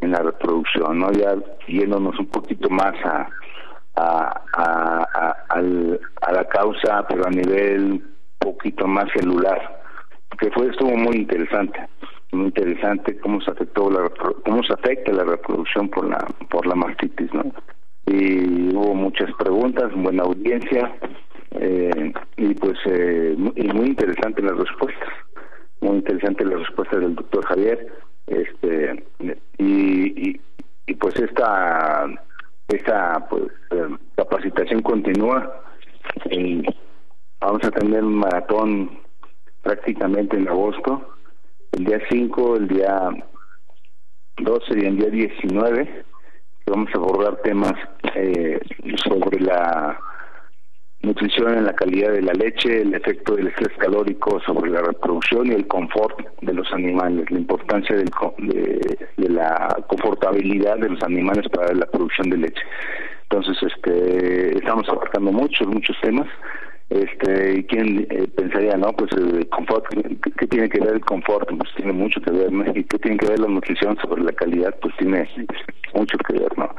en 0.00 0.12
la 0.12 0.18
reproducción, 0.18 0.98
¿no? 0.98 1.10
Ya 1.12 1.34
yéndonos 1.66 2.18
un 2.18 2.26
poquito 2.26 2.68
más 2.68 2.94
a, 3.04 3.28
a, 3.96 4.42
a, 4.52 5.36
a, 5.48 6.32
la 6.32 6.44
causa, 6.48 7.06
pero 7.08 7.26
a 7.26 7.30
nivel 7.30 8.02
poquito 8.38 8.86
más 8.86 9.06
celular, 9.16 9.82
que 10.38 10.50
fue 10.50 10.68
estuvo 10.68 10.94
muy 10.96 11.16
interesante, 11.16 11.80
muy 12.32 12.46
interesante 12.46 13.18
cómo 13.20 13.40
se 13.40 13.50
afectó 13.50 13.90
la 13.90 14.10
cómo 14.44 14.60
afecta 14.60 15.12
la 15.12 15.24
reproducción 15.24 15.88
por 15.88 16.08
la 16.08 16.18
por 16.50 16.66
la 16.66 16.74
mastitis, 16.74 17.32
¿no? 17.32 17.44
Y 18.06 18.74
hubo 18.74 18.94
muchas 18.94 19.30
preguntas, 19.38 19.90
buena 19.94 20.24
audiencia, 20.24 20.92
eh, 21.54 22.12
y 22.36 22.54
pues 22.54 22.78
eh, 22.86 23.36
y 23.56 23.68
muy 23.68 23.86
interesante 23.88 24.42
las 24.42 24.56
respuestas 24.56 25.08
muy 25.80 25.96
interesante 25.96 26.44
las 26.44 26.60
respuestas 26.60 27.00
del 27.00 27.14
doctor 27.14 27.44
Javier 27.46 27.92
este 28.26 29.04
y, 29.58 30.40
y, 30.86 30.94
pues 30.94 31.14
esta 31.16 32.06
esta 32.68 33.26
pues, 33.28 33.44
eh, 33.70 33.96
capacitación 34.16 34.80
continúa. 34.82 35.60
Y 36.30 36.62
vamos 37.40 37.64
a 37.64 37.70
tener 37.70 38.02
un 38.02 38.16
maratón 38.16 38.98
prácticamente 39.62 40.36
en 40.36 40.48
agosto 40.48 41.14
el 41.72 41.84
día 41.84 41.98
5 42.08 42.56
el 42.56 42.68
día 42.68 43.10
12 44.38 44.78
y 44.78 44.86
el 44.86 44.96
día 44.96 45.10
19 45.10 46.04
vamos 46.66 46.88
a 46.94 46.98
abordar 46.98 47.36
temas 47.42 47.74
eh, 48.14 48.60
sobre 48.96 49.40
la 49.40 49.98
nutrición 51.04 51.56
en 51.56 51.64
la 51.66 51.74
calidad 51.74 52.12
de 52.12 52.22
la 52.22 52.32
leche, 52.32 52.82
el 52.82 52.94
efecto 52.94 53.36
del 53.36 53.48
estrés 53.48 53.76
calórico 53.78 54.40
sobre 54.40 54.70
la 54.70 54.82
reproducción 54.82 55.46
y 55.46 55.54
el 55.54 55.66
confort 55.66 56.18
de 56.40 56.52
los 56.52 56.72
animales, 56.72 57.30
la 57.30 57.38
importancia 57.38 57.96
del, 57.96 58.10
de, 58.38 59.28
la 59.28 59.76
confortabilidad 59.86 60.78
de 60.78 60.90
los 60.90 61.02
animales 61.02 61.48
para 61.48 61.72
la 61.74 61.86
producción 61.86 62.30
de 62.30 62.36
leche. 62.38 62.62
Entonces, 63.30 63.56
este, 63.62 64.58
estamos 64.58 64.88
abarcando 64.88 65.32
muchos, 65.32 65.66
muchos 65.66 65.96
temas. 66.02 66.28
Este, 66.90 67.58
¿y 67.58 67.64
quién 67.64 68.06
eh, 68.10 68.28
pensaría, 68.36 68.76
no? 68.76 68.92
Pues 68.92 69.10
el 69.12 69.48
confort, 69.48 69.86
¿qué, 70.38 70.46
tiene 70.46 70.68
que 70.68 70.80
ver 70.80 70.94
el 70.94 71.00
confort? 71.00 71.48
Pues 71.48 71.70
tiene 71.76 71.92
mucho 71.92 72.20
que 72.20 72.30
ver, 72.30 72.52
¿no? 72.52 72.64
¿Y 72.74 72.84
qué 72.84 72.98
tiene 72.98 73.16
que 73.16 73.26
ver 73.26 73.40
la 73.40 73.48
nutrición 73.48 73.96
sobre 74.02 74.22
la 74.22 74.32
calidad? 74.32 74.74
Pues 74.80 74.94
tiene 74.98 75.28
mucho 75.94 76.18
que 76.18 76.34
ver, 76.34 76.58
¿no? 76.58 76.73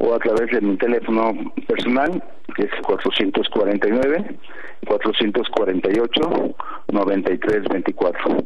o 0.00 0.14
a 0.14 0.18
través 0.18 0.50
de 0.52 0.60
mi 0.60 0.76
teléfono 0.76 1.32
personal 1.66 2.22
que 2.54 2.64
es 2.64 2.70
449 2.82 4.38
448 4.86 6.54
9324 6.92 8.36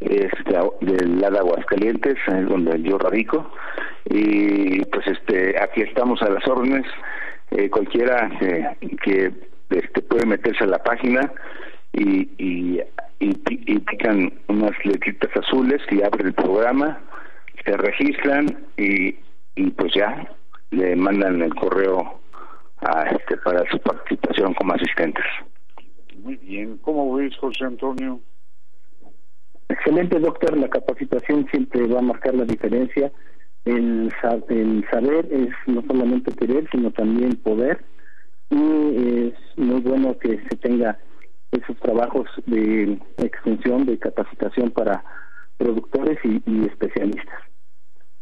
es 0.00 0.30
del 0.80 1.20
lado 1.20 1.38
Aguascalientes 1.38 2.16
es 2.26 2.48
donde 2.48 2.80
yo 2.82 2.98
radico. 2.98 3.50
Y 4.06 4.84
pues 4.86 5.06
este 5.06 5.60
aquí 5.60 5.82
estamos 5.82 6.22
a 6.22 6.30
las 6.30 6.46
órdenes. 6.46 6.86
Eh, 7.50 7.68
cualquiera 7.70 8.30
que 9.02 9.32
este, 9.70 10.02
puede 10.02 10.26
meterse 10.26 10.64
a 10.64 10.66
la 10.68 10.78
página 10.78 11.32
y, 11.92 12.28
y, 12.38 12.80
y, 13.20 13.78
pican 13.80 14.32
unas 14.48 14.72
letritas 14.84 15.30
azules 15.34 15.80
y 15.90 16.02
abre 16.02 16.24
el 16.24 16.34
programa 16.34 17.00
se 17.64 17.76
registran 17.76 18.66
y, 18.76 19.16
y 19.56 19.70
pues 19.70 19.92
ya 19.94 20.28
le 20.70 20.96
mandan 20.96 21.42
el 21.42 21.54
correo 21.54 22.20
a 22.80 23.02
este 23.04 23.36
para 23.38 23.68
su 23.70 23.78
participación 23.78 24.54
como 24.54 24.74
asistentes. 24.74 25.24
Muy 26.18 26.36
bien, 26.36 26.78
¿cómo 26.78 27.14
ves, 27.14 27.36
José 27.38 27.64
Antonio? 27.64 28.20
Excelente, 29.68 30.18
doctor. 30.18 30.56
La 30.56 30.68
capacitación 30.68 31.46
siempre 31.50 31.86
va 31.86 31.98
a 31.98 32.02
marcar 32.02 32.34
la 32.34 32.44
diferencia. 32.44 33.12
El, 33.64 34.12
el 34.48 34.86
saber 34.90 35.28
es 35.30 35.50
no 35.66 35.82
solamente 35.82 36.32
querer, 36.32 36.68
sino 36.70 36.90
también 36.90 37.36
poder. 37.36 37.84
Y 38.50 39.28
es 39.28 39.34
muy 39.56 39.80
bueno 39.80 40.18
que 40.18 40.40
se 40.48 40.56
tenga 40.56 40.98
esos 41.52 41.76
trabajos 41.78 42.28
de 42.46 42.98
extensión, 43.18 43.84
de 43.84 43.98
capacitación 43.98 44.70
para 44.70 45.04
productores 45.58 46.18
y, 46.24 46.42
y 46.46 46.66
especialistas. 46.66 47.40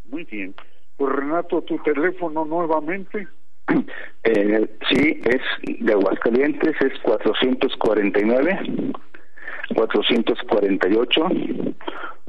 Muy 0.04 0.24
bien. 0.24 0.54
Pues 0.96 1.12
Renato, 1.14 1.62
tu 1.62 1.78
teléfono 1.78 2.44
nuevamente. 2.44 3.28
Eh, 4.28 4.66
sí, 4.90 5.20
es 5.24 5.40
de 5.78 5.92
Aguascalientes, 5.92 6.74
es 6.80 6.98
449 7.02 8.58
448 9.72 11.28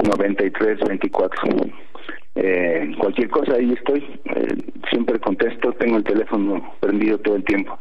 9324. 0.03 1.49
Eh, 2.35 2.95
cualquier 2.99 3.29
cosa 3.31 3.55
ahí 3.55 3.73
estoy, 3.73 4.19
eh, 4.25 4.57
siempre 4.91 5.19
contesto, 5.19 5.73
tengo 5.73 5.97
el 5.97 6.03
teléfono 6.03 6.71
prendido 6.79 7.17
todo 7.17 7.37
el 7.37 7.43
tiempo. 7.45 7.79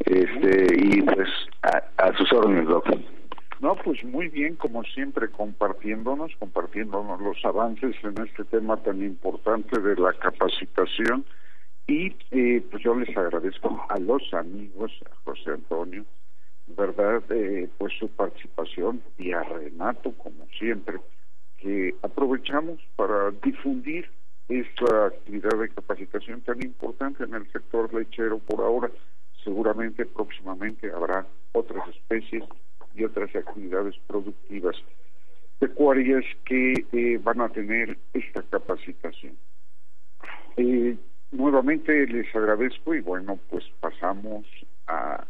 Este 0.00 0.66
y 0.76 1.00
pues 1.00 1.28
a, 1.62 1.82
a 1.96 2.14
sus 2.18 2.30
órdenes, 2.34 2.66
doctor. 2.66 2.98
No, 3.60 3.74
pues 3.74 4.04
muy 4.04 4.28
bien, 4.28 4.54
como 4.54 4.84
siempre, 4.84 5.28
compartiéndonos, 5.30 6.32
compartiéndonos 6.38 7.20
los 7.20 7.44
avances 7.44 7.96
en 8.04 8.14
este 8.24 8.44
tema 8.44 8.76
tan 8.76 9.02
importante 9.02 9.80
de 9.80 9.96
la 9.96 10.12
capacitación. 10.12 11.24
Y 11.88 12.14
eh, 12.30 12.62
pues 12.70 12.82
yo 12.84 12.94
les 12.94 13.16
agradezco 13.16 13.84
a 13.88 13.98
los 13.98 14.22
amigos, 14.32 14.92
a 15.10 15.14
José 15.24 15.50
Antonio, 15.50 16.04
¿verdad? 16.68 17.22
Eh, 17.30 17.68
pues 17.78 17.94
su 17.98 18.08
participación 18.08 19.02
y 19.16 19.32
a 19.32 19.42
Renato, 19.42 20.12
como 20.12 20.46
siempre, 20.58 21.00
que 21.56 21.96
aprovechamos 22.02 22.78
para 22.94 23.32
difundir 23.42 24.08
esta 24.48 25.06
actividad 25.06 25.58
de 25.58 25.68
capacitación 25.70 26.42
tan 26.42 26.62
importante 26.62 27.24
en 27.24 27.34
el 27.34 27.50
sector 27.50 27.92
lechero 27.92 28.38
por 28.38 28.60
ahora. 28.60 28.90
Seguramente 29.42 30.06
próximamente 30.06 30.92
habrá 30.92 31.26
otras 31.52 31.88
especies 31.88 32.44
y 32.94 33.04
otras 33.04 33.34
actividades 33.34 33.94
productivas 34.06 34.76
pecuarias 35.58 36.24
que 36.44 36.72
eh, 36.92 37.18
van 37.22 37.40
a 37.40 37.48
tener 37.48 37.98
esta 38.12 38.42
capacitación. 38.42 39.36
Eh, 40.56 40.96
nuevamente 41.32 42.06
les 42.06 42.34
agradezco 42.34 42.94
y 42.94 43.00
bueno, 43.00 43.38
pues 43.50 43.64
pasamos 43.80 44.46
a 44.86 45.26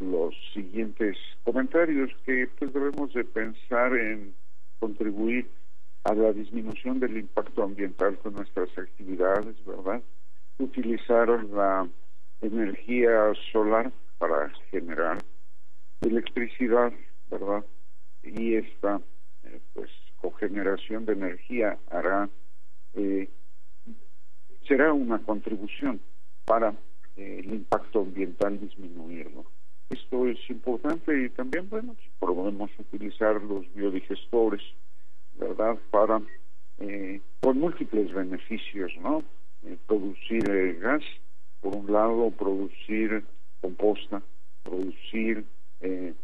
los 0.00 0.34
siguientes 0.52 1.16
comentarios 1.44 2.10
que 2.24 2.48
pues 2.58 2.72
debemos 2.72 3.12
de 3.14 3.24
pensar 3.24 3.96
en 3.96 4.34
contribuir 4.80 5.48
a 6.04 6.14
la 6.14 6.32
disminución 6.32 7.00
del 7.00 7.16
impacto 7.16 7.62
ambiental 7.62 8.18
con 8.18 8.34
nuestras 8.34 8.68
actividades, 8.76 9.56
¿verdad? 9.64 10.02
Utilizar 10.58 11.28
la 11.44 11.88
energía 12.42 13.32
solar 13.52 13.90
para 14.18 14.50
generar 14.70 15.18
electricidad, 16.04 16.92
¿verdad? 17.30 17.64
Y 18.22 18.54
esta, 18.54 19.00
eh, 19.44 19.60
pues, 19.72 19.90
cogeneración 20.20 21.04
de 21.04 21.12
energía 21.12 21.78
hará, 21.90 22.28
eh, 22.94 23.28
será 24.66 24.92
una 24.92 25.18
contribución 25.22 26.00
para 26.44 26.74
eh, 27.16 27.40
el 27.44 27.54
impacto 27.54 28.00
ambiental 28.00 28.58
disminuirlo. 28.60 29.44
Esto 29.90 30.26
es 30.26 30.38
importante 30.48 31.24
y 31.24 31.28
también, 31.30 31.68
bueno, 31.68 31.94
podemos 32.18 32.70
utilizar 32.78 33.40
los 33.42 33.72
biodigestores, 33.74 34.62
¿verdad? 35.34 35.76
Para, 35.90 36.22
con 37.40 37.58
múltiples 37.58 38.12
beneficios, 38.12 38.92
¿no? 39.00 39.22
producir 39.86 40.78
gas, 40.80 41.02
por 41.60 41.76
un 41.76 41.92
lado, 41.92 42.30
producir 42.30 43.24
composta, 43.60 44.22
producir 44.62 45.44
eh, 45.84 46.14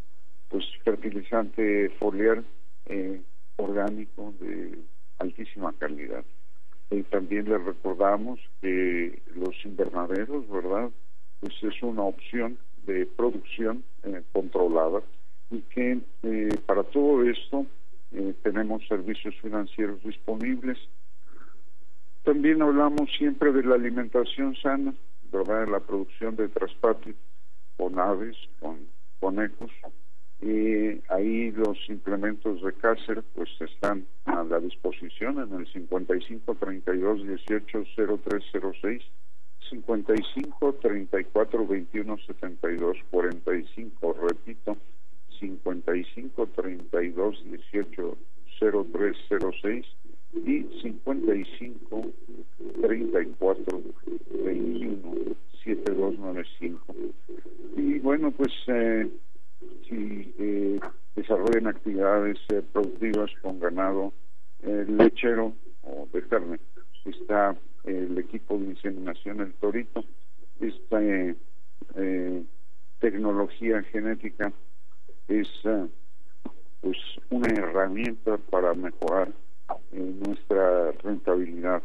pues 0.48 0.64
fertilizante 0.82 1.90
foliar 1.98 2.42
eh, 2.86 3.20
orgánico 3.56 4.32
de 4.40 4.78
altísima 5.18 5.74
calidad. 5.74 6.24
Y 6.90 7.02
también 7.02 7.46
les 7.48 7.62
recordamos 7.62 8.40
que 8.62 9.22
los 9.34 9.54
invernaderos, 9.64 10.48
¿verdad? 10.48 10.90
Pues 11.40 11.52
es 11.62 11.82
una 11.82 12.04
opción 12.04 12.58
de 12.86 13.04
producción 13.04 13.84
eh, 14.02 14.22
controlada 14.32 15.02
y 15.50 15.60
que 15.60 16.00
para 16.64 16.82
todo 16.84 17.22
esto 17.24 17.66
tenemos 18.42 18.86
servicios 18.88 19.34
financieros 19.42 20.02
disponibles. 20.02 20.78
También 22.22 22.62
hablamos 22.62 23.10
siempre 23.18 23.52
de 23.52 23.64
la 23.64 23.74
alimentación 23.74 24.56
sana, 24.56 24.94
¿verdad? 25.30 25.68
La 25.68 25.80
producción 25.80 26.34
de 26.36 26.48
traspatio 26.48 27.14
con 27.76 27.98
aves, 27.98 28.36
con 28.60 28.78
conejos 29.20 29.70
y 30.42 31.02
ahí 31.12 31.50
los 31.50 31.76
implementos 31.88 32.62
de 32.62 32.72
Cácer 32.72 33.22
pues 33.34 33.50
están 33.60 34.06
a 34.24 34.42
la 34.42 34.58
disposición 34.58 35.38
en 35.38 35.60
el 35.60 35.70
55 35.70 36.54
32 36.54 37.26
18 37.26 37.84
0306 38.24 39.02
55 39.68 40.74
34 40.80 41.66
21 41.66 42.16
72 42.26 42.96
45 43.10 44.16
repito 44.28 44.76
55 45.38 46.46
32 46.46 47.44
18 47.44 48.16
0306 48.60 49.86
y 50.32 50.62
55 50.82 52.06
34 52.80 53.80
21 54.44 55.00
7295 55.64 56.94
y 57.76 57.98
bueno 58.20 58.36
pues 58.36 58.52
eh, 58.66 59.08
si 59.88 60.34
eh, 60.38 60.78
desarrollan 61.16 61.68
actividades 61.68 62.36
eh, 62.50 62.62
productivas 62.72 63.30
con 63.40 63.58
ganado 63.58 64.12
lechero 64.62 65.54
o 65.82 66.06
de 66.12 66.20
carne. 66.28 66.60
Está 67.06 67.56
el 67.84 68.18
equipo 68.18 68.58
de 68.58 68.66
inseminación 68.66 69.40
el 69.40 69.54
torito 69.54 70.04
esta 70.60 71.00
tecnología 72.98 73.82
genética 73.84 74.52
es 75.28 75.48
pues 76.82 76.98
una 77.30 77.48
herramienta 77.54 78.36
para 78.36 78.74
mejorar 78.74 79.32
nuestra 79.92 80.92
rentabilidad. 81.02 81.82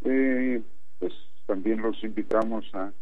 eh, 0.03 0.63
pues 0.99 1.13
también 1.47 1.83
los 1.83 2.03
invitamos 2.03 2.65
a 2.75 2.93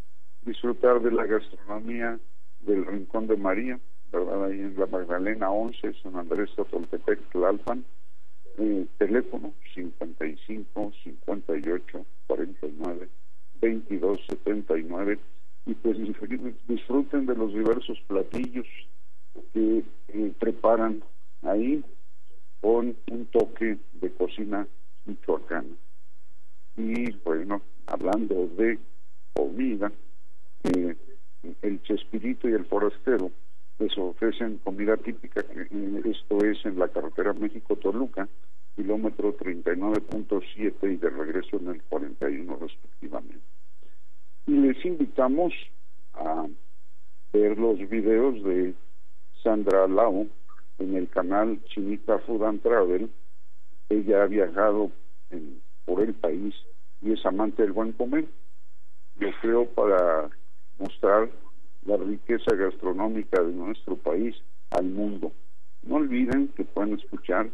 disfrutar 0.42 1.00
de 1.00 1.12
la 1.12 1.26
gastronomía 1.26 2.18
del 2.60 2.86
Rincón 2.86 3.26
de 3.26 3.36
María, 3.36 3.78
¿verdad? 4.10 4.44
Ahí 4.46 4.60
en 4.60 4.78
la 4.78 4.86
Magdalena 4.86 5.50
11, 5.50 5.94
San 6.02 6.16
Andrés 6.16 6.50
Totoltepec, 6.56 7.20
Tlalpan. 7.30 7.84
Teléfono 8.98 9.54
55 9.72 10.92
58 11.04 12.06
49 12.26 13.08
22 13.60 14.26
79 14.28 15.18
y 15.66 15.74
pues 15.74 15.96
disfruten 16.66 17.26
de 17.26 17.36
los 17.36 17.52
diversos 17.52 18.00
platillos 18.08 18.66
que 19.52 19.84
eh, 20.08 20.32
preparan 20.40 21.04
ahí 21.42 21.84
con 22.60 22.96
un 23.10 23.26
toque 23.26 23.78
de 23.92 24.10
cocina 24.12 24.66
michoacana. 25.04 25.76
Y 26.76 27.12
bueno, 27.24 27.62
hablando 27.86 28.48
de 28.56 28.78
comida, 29.34 29.92
eh, 30.64 30.96
el 31.62 31.82
Chespirito 31.82 32.48
y 32.48 32.54
el 32.54 32.64
Forastero 32.64 33.30
les 33.78 33.96
ofrecen 33.96 34.58
comida 34.58 34.96
típica, 34.96 35.40
eh, 35.40 36.02
esto 36.04 36.44
es 36.44 36.64
en 36.64 36.78
la 36.78 36.88
carretera 36.88 37.32
México-Toluca, 37.32 38.28
kilómetro 38.74 39.36
39.7 39.36 40.92
y 40.92 40.96
de 40.96 41.10
regreso 41.10 41.56
en 41.56 41.68
el 41.68 41.82
41 41.84 42.58
respectivamente. 42.60 43.40
Y 44.46 44.52
les 44.52 44.84
invitamos 44.84 45.52
a 46.14 46.46
ver 47.32 47.58
los 47.58 47.78
videos 47.88 48.42
de 48.42 48.74
Sandra 49.42 49.86
Lau 49.86 50.28
en 50.78 50.96
el 50.96 51.08
canal 51.08 51.60
Chinita 51.66 52.18
Food 52.20 52.44
and 52.44 52.62
Travel. 52.62 53.10
Ella 53.88 54.22
ha 54.22 54.26
viajado 54.26 54.90
por 55.84 56.02
el 56.02 56.14
país 56.14 56.54
y 57.02 57.12
es 57.12 57.24
amante 57.26 57.62
del 57.62 57.72
buen 57.72 57.92
comer. 57.92 58.26
Yo 59.20 59.28
creo 59.40 59.66
para 59.66 60.30
mostrar 60.78 61.28
la 61.88 61.96
riqueza 61.96 62.54
gastronómica 62.54 63.42
de 63.42 63.52
nuestro 63.52 63.96
país 63.96 64.36
al 64.70 64.84
mundo. 64.84 65.32
No 65.82 65.96
olviden 65.96 66.48
que 66.48 66.64
pueden 66.64 66.94
escuchar 66.98 67.48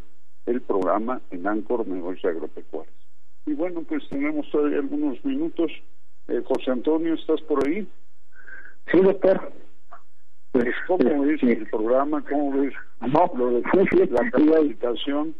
el 0.45 0.61
programa 0.61 1.21
en 1.31 1.47
Ancor 1.47 1.87
Negocios 1.87 2.25
Agropecuarios. 2.25 2.93
Y 3.45 3.53
bueno, 3.53 3.83
pues 3.87 4.03
tenemos 4.09 4.49
todavía 4.51 4.79
algunos 4.79 5.23
minutos. 5.23 5.71
Eh, 6.27 6.43
José 6.45 6.71
Antonio, 6.71 7.13
¿estás 7.13 7.41
por 7.43 7.65
ahí? 7.65 7.87
Sí, 8.91 8.99
doctor. 9.01 9.51
Pues, 10.51 10.67
¿Cómo 10.87 11.21
ves 11.23 11.41
el 11.43 11.67
programa? 11.67 12.23
¿Cómo 12.29 12.59
ves 12.59 12.73
lo 13.37 13.51
de 13.51 13.61
la 13.61 14.31
capacitación? 14.31 15.35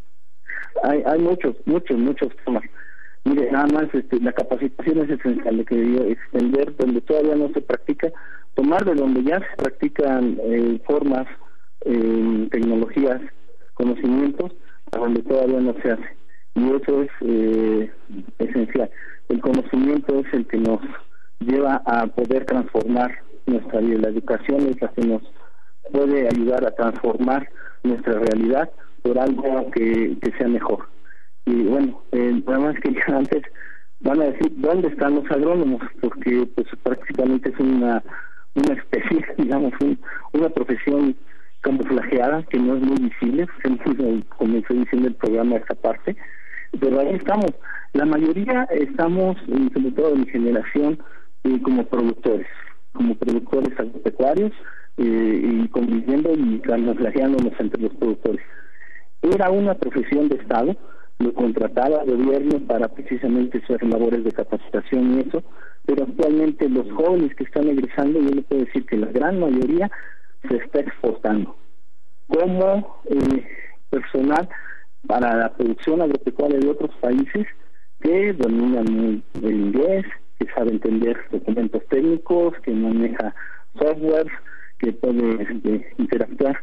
Hay, 0.83 1.03
hay 1.05 1.19
muchos, 1.19 1.55
muchos, 1.65 1.97
muchos 1.97 2.29
temas. 2.45 2.63
Mire, 3.25 3.51
nada 3.51 3.65
más 3.73 3.93
este, 3.93 4.19
la 4.19 4.31
capacitación 4.33 4.99
es 4.99 5.19
esencial, 5.19 5.65
que 5.65 6.11
extender 6.11 6.75
donde 6.77 7.01
todavía 7.01 7.35
no 7.35 7.49
se 7.49 7.61
practica, 7.61 8.11
tomar 8.55 8.83
de 8.85 8.95
donde 8.95 9.23
ya 9.23 9.39
se 9.39 9.55
practican 9.57 10.39
eh, 10.43 10.81
formas, 10.85 11.27
eh, 11.81 12.47
tecnologías, 12.51 13.21
conocimientos, 13.73 14.51
a 14.93 14.99
donde 14.99 15.21
todavía 15.23 15.59
no 15.59 15.75
se 15.81 15.91
hace. 15.91 16.17
Y 16.55 16.71
eso 16.71 17.01
es 17.01 17.09
eh, 17.21 17.91
esencial. 18.39 18.89
El 19.29 19.41
conocimiento 19.41 20.19
es 20.19 20.33
el 20.33 20.47
que 20.47 20.57
nos 20.57 20.79
lleva 21.39 21.81
a 21.85 22.07
poder 22.07 22.45
transformar 22.45 23.19
nuestra 23.45 23.81
vida. 23.81 23.99
La 24.01 24.09
educación 24.09 24.67
es 24.67 24.81
la 24.81 24.87
que 24.89 25.05
nos 25.05 25.21
puede 25.91 26.27
ayudar 26.27 26.65
a 26.65 26.71
transformar 26.71 27.47
nuestra 27.83 28.13
realidad 28.13 28.69
por 29.03 29.19
algo 29.19 29.69
que, 29.71 30.17
que 30.21 30.31
sea 30.37 30.47
mejor 30.47 30.87
y 31.45 31.63
bueno, 31.63 32.01
el 32.11 32.43
problema 32.43 32.71
es 32.71 32.79
que 32.79 32.95
antes 33.13 33.43
van 33.99 34.21
a 34.21 34.25
decir 34.25 34.51
dónde 34.57 34.89
están 34.89 35.15
los 35.15 35.29
agrónomos, 35.31 35.81
porque 36.01 36.47
pues 36.55 36.67
prácticamente 36.83 37.49
es 37.49 37.59
una, 37.59 38.03
una 38.55 38.73
especie, 38.73 39.25
digamos, 39.37 39.73
una 40.33 40.49
profesión 40.49 41.15
camuflajeada 41.61 42.43
que 42.43 42.59
no 42.59 42.75
es 42.75 42.81
muy 42.81 43.09
visible, 43.09 43.47
como 44.37 44.57
estoy 44.57 44.79
diciendo 44.79 45.07
el 45.07 45.15
programa 45.15 45.57
esta 45.57 45.75
parte, 45.75 46.15
pero 46.79 46.99
ahí 46.99 47.15
estamos. 47.15 47.51
La 47.93 48.05
mayoría 48.05 48.63
estamos, 48.71 49.37
sobre 49.73 49.91
todo 49.91 50.11
de 50.11 50.19
mi 50.19 50.25
generación, 50.27 50.99
eh, 51.43 51.61
como 51.61 51.85
productores, 51.85 52.47
como 52.93 53.15
productores 53.15 53.79
agropecuarios 53.79 54.51
eh, 54.97 55.63
y 55.63 55.67
conviviendo 55.69 56.33
y 56.33 56.59
camuflajeándonos 56.59 57.53
entre 57.59 57.81
los 57.81 57.93
productores. 57.95 58.41
Era 59.21 59.49
una 59.49 59.73
profesión 59.75 60.29
de 60.29 60.35
Estado, 60.35 60.75
lo 61.19 61.33
contrataba 61.33 62.03
el 62.03 62.17
gobierno 62.23 62.59
para 62.67 62.87
precisamente 62.89 63.59
hacer 63.59 63.83
labores 63.83 64.23
de 64.23 64.31
capacitación 64.31 65.15
y 65.15 65.19
eso, 65.21 65.43
pero 65.85 66.03
actualmente 66.03 66.69
los 66.69 66.91
jóvenes 66.91 67.35
que 67.35 67.43
están 67.43 67.67
egresando, 67.67 68.19
yo 68.19 68.29
le 68.29 68.41
puedo 68.41 68.65
decir 68.65 68.85
que 68.85 68.97
la 68.97 69.07
gran 69.07 69.39
mayoría 69.39 69.89
se 70.47 70.57
está 70.57 70.79
exportando. 70.79 71.55
Como 72.27 73.01
eh, 73.05 73.47
personal 73.89 74.49
para 75.07 75.35
la 75.35 75.53
producción 75.53 76.01
agropecuaria 76.01 76.59
de 76.59 76.69
otros 76.69 76.91
países 76.99 77.45
que 78.01 78.33
dominan 78.33 79.23
el 79.41 79.51
inglés, 79.51 80.05
que 80.39 80.47
sabe 80.53 80.71
entender 80.71 81.17
documentos 81.31 81.83
técnicos, 81.89 82.53
que 82.63 82.71
maneja 82.71 83.33
software, 83.77 84.31
que 84.79 84.91
puede 84.93 85.43
este, 85.43 85.93
interactuar 85.97 86.59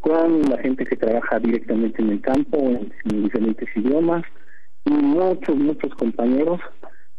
con 0.00 0.42
la 0.42 0.58
gente 0.58 0.84
que 0.84 0.96
trabaja 0.96 1.38
directamente 1.38 2.02
en 2.02 2.10
el 2.10 2.20
campo, 2.20 2.58
en, 2.58 2.92
diferentes 3.22 3.68
idiomas, 3.74 4.22
y 4.84 4.90
muchos, 4.90 5.56
muchos 5.56 5.94
compañeros 5.94 6.60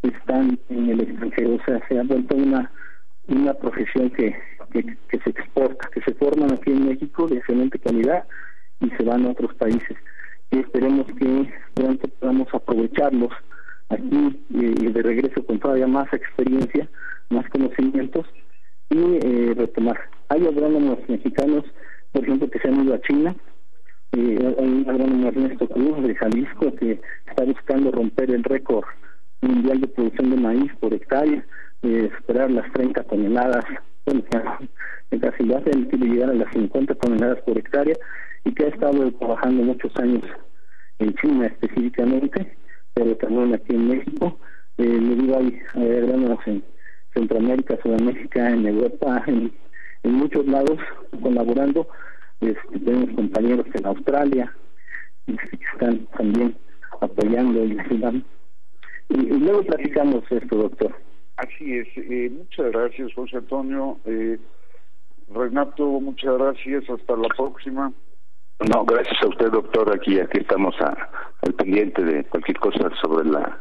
están 0.08 0.60
en 0.70 0.90
el 0.90 1.02
extranjero, 1.02 1.56
o 1.56 1.64
sea, 1.66 1.82
se 1.88 2.00
ha 2.00 2.04
vuelto 2.04 2.36
una, 2.36 2.72
una 3.28 3.54
profesión 3.54 4.10
que, 4.12 4.36
que, 4.72 5.20
se 5.24 5.30
exporta, 5.30 5.90
que 5.94 6.02
se 6.02 6.14
forman 6.16 6.52
aquí 6.54 6.72
en 6.72 6.88
México 6.88 7.28
de 7.28 7.38
excelente 7.38 7.80
calidad 7.80 8.26
y 8.82 8.90
se 8.92 9.04
van 9.04 9.26
a 9.26 9.32
otros 9.32 9.54
países. 9.56 9.98
Y 10.52 10.60
esperemos 10.60 11.08
que 11.08 11.54
pronto 11.74 12.08
podamos 12.20 12.48
aprovecharlos 12.54 13.32
aquí 13.90 14.46
eh, 14.56 14.92
de 14.92 15.02
regreso 15.02 15.46
con 15.46 15.60
todavía 15.60 15.88
más 15.88 16.12
experiencia, 16.14 16.88
más 17.30 17.48
conocimientos 17.50 18.26
y 18.90 18.98
eh, 18.98 19.54
retomar. 19.56 20.00
Hay 20.30 20.46
agrónomos 20.46 21.00
mexicanos 21.08 21.66
por 22.16 22.24
ejemplo, 22.24 22.50
que 22.50 22.60
se 22.60 22.70
han 22.70 22.86
ido 22.86 22.94
a 22.94 23.02
China. 23.02 23.36
Eh, 24.14 24.56
hay 24.58 24.70
un 24.70 24.90
agrónomo 24.90 25.28
Ernesto 25.28 25.68
Cruz 25.68 26.02
de 26.02 26.16
Jalisco 26.16 26.74
que 26.78 27.02
está 27.28 27.44
buscando 27.44 27.92
romper 27.92 28.32
el 28.32 28.42
récord 28.46 28.86
mundial 29.42 29.82
de 29.82 29.88
producción 29.88 30.32
de 30.32 30.38
maíz 30.38 30.72
por 30.80 30.94
hectárea, 30.94 31.46
eh, 31.84 32.10
superar 32.18 32.52
las 32.52 32.72
30 32.74 33.04
toneladas, 33.04 33.66
bueno, 34.06 34.24
en 35.12 35.20
casi 35.20 35.44
lo 35.44 35.58
hace, 35.58 35.72
él 35.72 35.88
quiere 35.88 36.08
llegar 36.08 36.30
a 36.30 36.34
las 36.34 36.52
50 36.54 36.96
toneladas 36.96 37.42
por 37.42 37.58
hectárea 37.58 37.96
y 38.44 38.54
que 38.54 38.66
ha 38.66 38.70
estado 38.70 39.12
trabajando 39.14 39.64
muchos 39.64 39.96
años 39.98 40.24
en 41.00 41.14
China 41.16 41.48
específicamente, 41.48 42.58
pero 42.94 43.16
también 43.18 43.54
aquí 43.54 43.74
en 43.76 43.88
México. 43.90 44.40
Eh, 44.78 44.84
me 44.84 45.16
digo, 45.16 45.38
hay, 45.38 45.60
agrónomos 45.74 46.40
en 46.48 46.64
Centroamérica, 47.14 47.78
Sudamérica, 47.82 48.50
en 48.50 48.68
Europa, 48.68 49.24
en 49.28 49.52
en 50.06 50.14
muchos 50.14 50.46
lados 50.46 50.80
colaborando. 51.22 51.88
Este, 52.40 52.80
tenemos 52.80 53.16
compañeros 53.16 53.66
en 53.74 53.86
Australia 53.86 54.56
este, 55.26 55.58
que 55.58 55.66
están 55.74 56.06
también 56.18 56.56
apoyando 57.02 57.66
y 57.66 57.78
ayudando. 57.80 58.26
Y, 59.10 59.18
luego 59.40 59.64
platicamos 59.64 60.24
esto, 60.30 60.56
doctor. 60.56 60.96
Así 61.38 61.78
es. 61.78 61.88
Eh, 61.96 62.30
muchas 62.32 62.72
gracias, 62.72 63.14
José 63.14 63.38
Antonio. 63.38 64.00
Eh, 64.06 64.40
Renato, 65.30 65.86
muchas 65.86 66.38
gracias. 66.38 66.90
Hasta 66.90 67.16
la 67.16 67.28
próxima. 67.30 67.92
No, 68.72 68.86
gracias 68.86 69.22
a 69.22 69.28
usted, 69.28 69.52
doctor. 69.52 69.94
Aquí, 69.94 70.20
aquí 70.20 70.40
estamos 70.40 70.76
al 70.80 71.54
pendiente 71.54 72.04
de 72.04 72.24
cualquier 72.26 72.58
cosa 72.60 72.90
sobre 73.02 73.28
la 73.30 73.60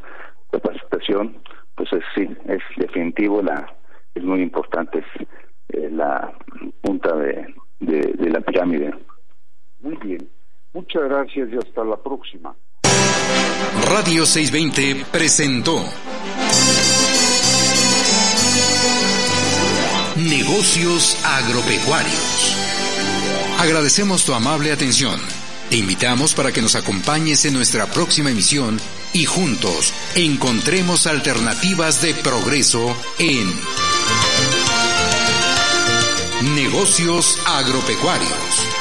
capacitación. 0.53 1.37
Pues 1.75 1.93
es, 1.93 2.05
sí, 2.15 2.29
es 2.47 2.63
definitivo, 2.77 3.43
la 3.43 3.75
es 4.15 4.23
muy 4.23 4.41
importante. 4.43 5.01
Es, 5.01 5.27
eh, 5.71 5.91
la 5.91 6.33
punta 6.83 7.17
de, 7.17 7.55
de, 7.81 8.31
la 8.31 8.41
pirámide. 8.41 8.95
Muy 9.81 9.97
bien. 9.97 10.29
Muchas 10.73 11.05
gracias 11.05 11.51
y 11.53 11.57
hasta 11.57 11.85
la 11.85 11.97
próxima. 11.97 12.55
Radio 13.89 14.27
620 14.27 15.07
presentó 15.11 15.85
Negocios 20.17 21.17
Agropecuarios. 21.25 22.57
Agradecemos 23.59 24.25
tu 24.25 24.35
amable 24.35 24.73
atención. 24.73 25.21
Te 25.71 25.77
invitamos 25.77 26.35
para 26.35 26.53
que 26.53 26.63
nos 26.63 26.75
acompañes 26.75 27.45
en 27.45 27.55
nuestra 27.55 27.87
próxima 27.87 28.31
emisión 28.31 28.81
y 29.13 29.25
juntos 29.25 29.93
encontremos 30.15 31.07
alternativas 31.07 32.03
de 32.03 32.15
progreso 32.15 32.97
en 33.19 33.53
Negocios 36.55 37.39
agropecuarios. 37.47 38.74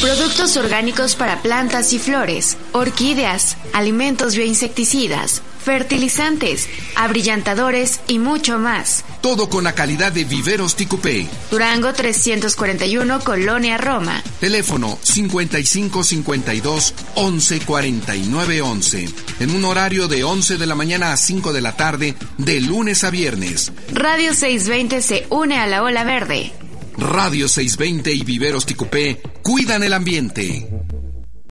Productos 0.00 0.56
orgánicos 0.58 1.16
para 1.16 1.40
plantas 1.40 1.92
y 1.94 1.98
flores, 1.98 2.58
orquídeas, 2.72 3.56
alimentos 3.72 4.36
bioinsecticidas, 4.36 5.40
fertilizantes, 5.64 6.68
abrillantadores 6.94 8.00
y 8.06 8.18
mucho 8.18 8.58
más. 8.58 9.04
Todo 9.22 9.48
con 9.48 9.64
la 9.64 9.72
calidad 9.72 10.12
de 10.12 10.24
Viveros 10.24 10.76
Ticupé. 10.76 11.26
Durango 11.50 11.94
341, 11.94 13.20
Colonia 13.20 13.78
Roma. 13.78 14.22
Teléfono 14.38 14.98
5552 15.02 16.94
11 17.14 17.60
49 17.60 18.62
11. 18.62 19.08
En 19.40 19.50
un 19.50 19.64
horario 19.64 20.08
de 20.08 20.24
11 20.24 20.58
de 20.58 20.66
la 20.66 20.74
mañana 20.74 21.12
a 21.12 21.16
5 21.16 21.54
de 21.54 21.60
la 21.62 21.74
tarde, 21.74 22.14
de 22.36 22.60
lunes 22.60 23.02
a 23.02 23.10
viernes. 23.10 23.72
Radio 23.92 24.34
620 24.34 25.00
se 25.00 25.26
une 25.30 25.58
a 25.58 25.66
la 25.66 25.82
ola 25.82 26.04
verde. 26.04 26.52
Radio 26.98 27.46
620 27.48 28.12
y 28.12 28.24
Viveros 28.24 28.64
Ticupé 28.64 29.20
cuidan 29.42 29.82
el 29.82 29.92
ambiente. 29.92 30.66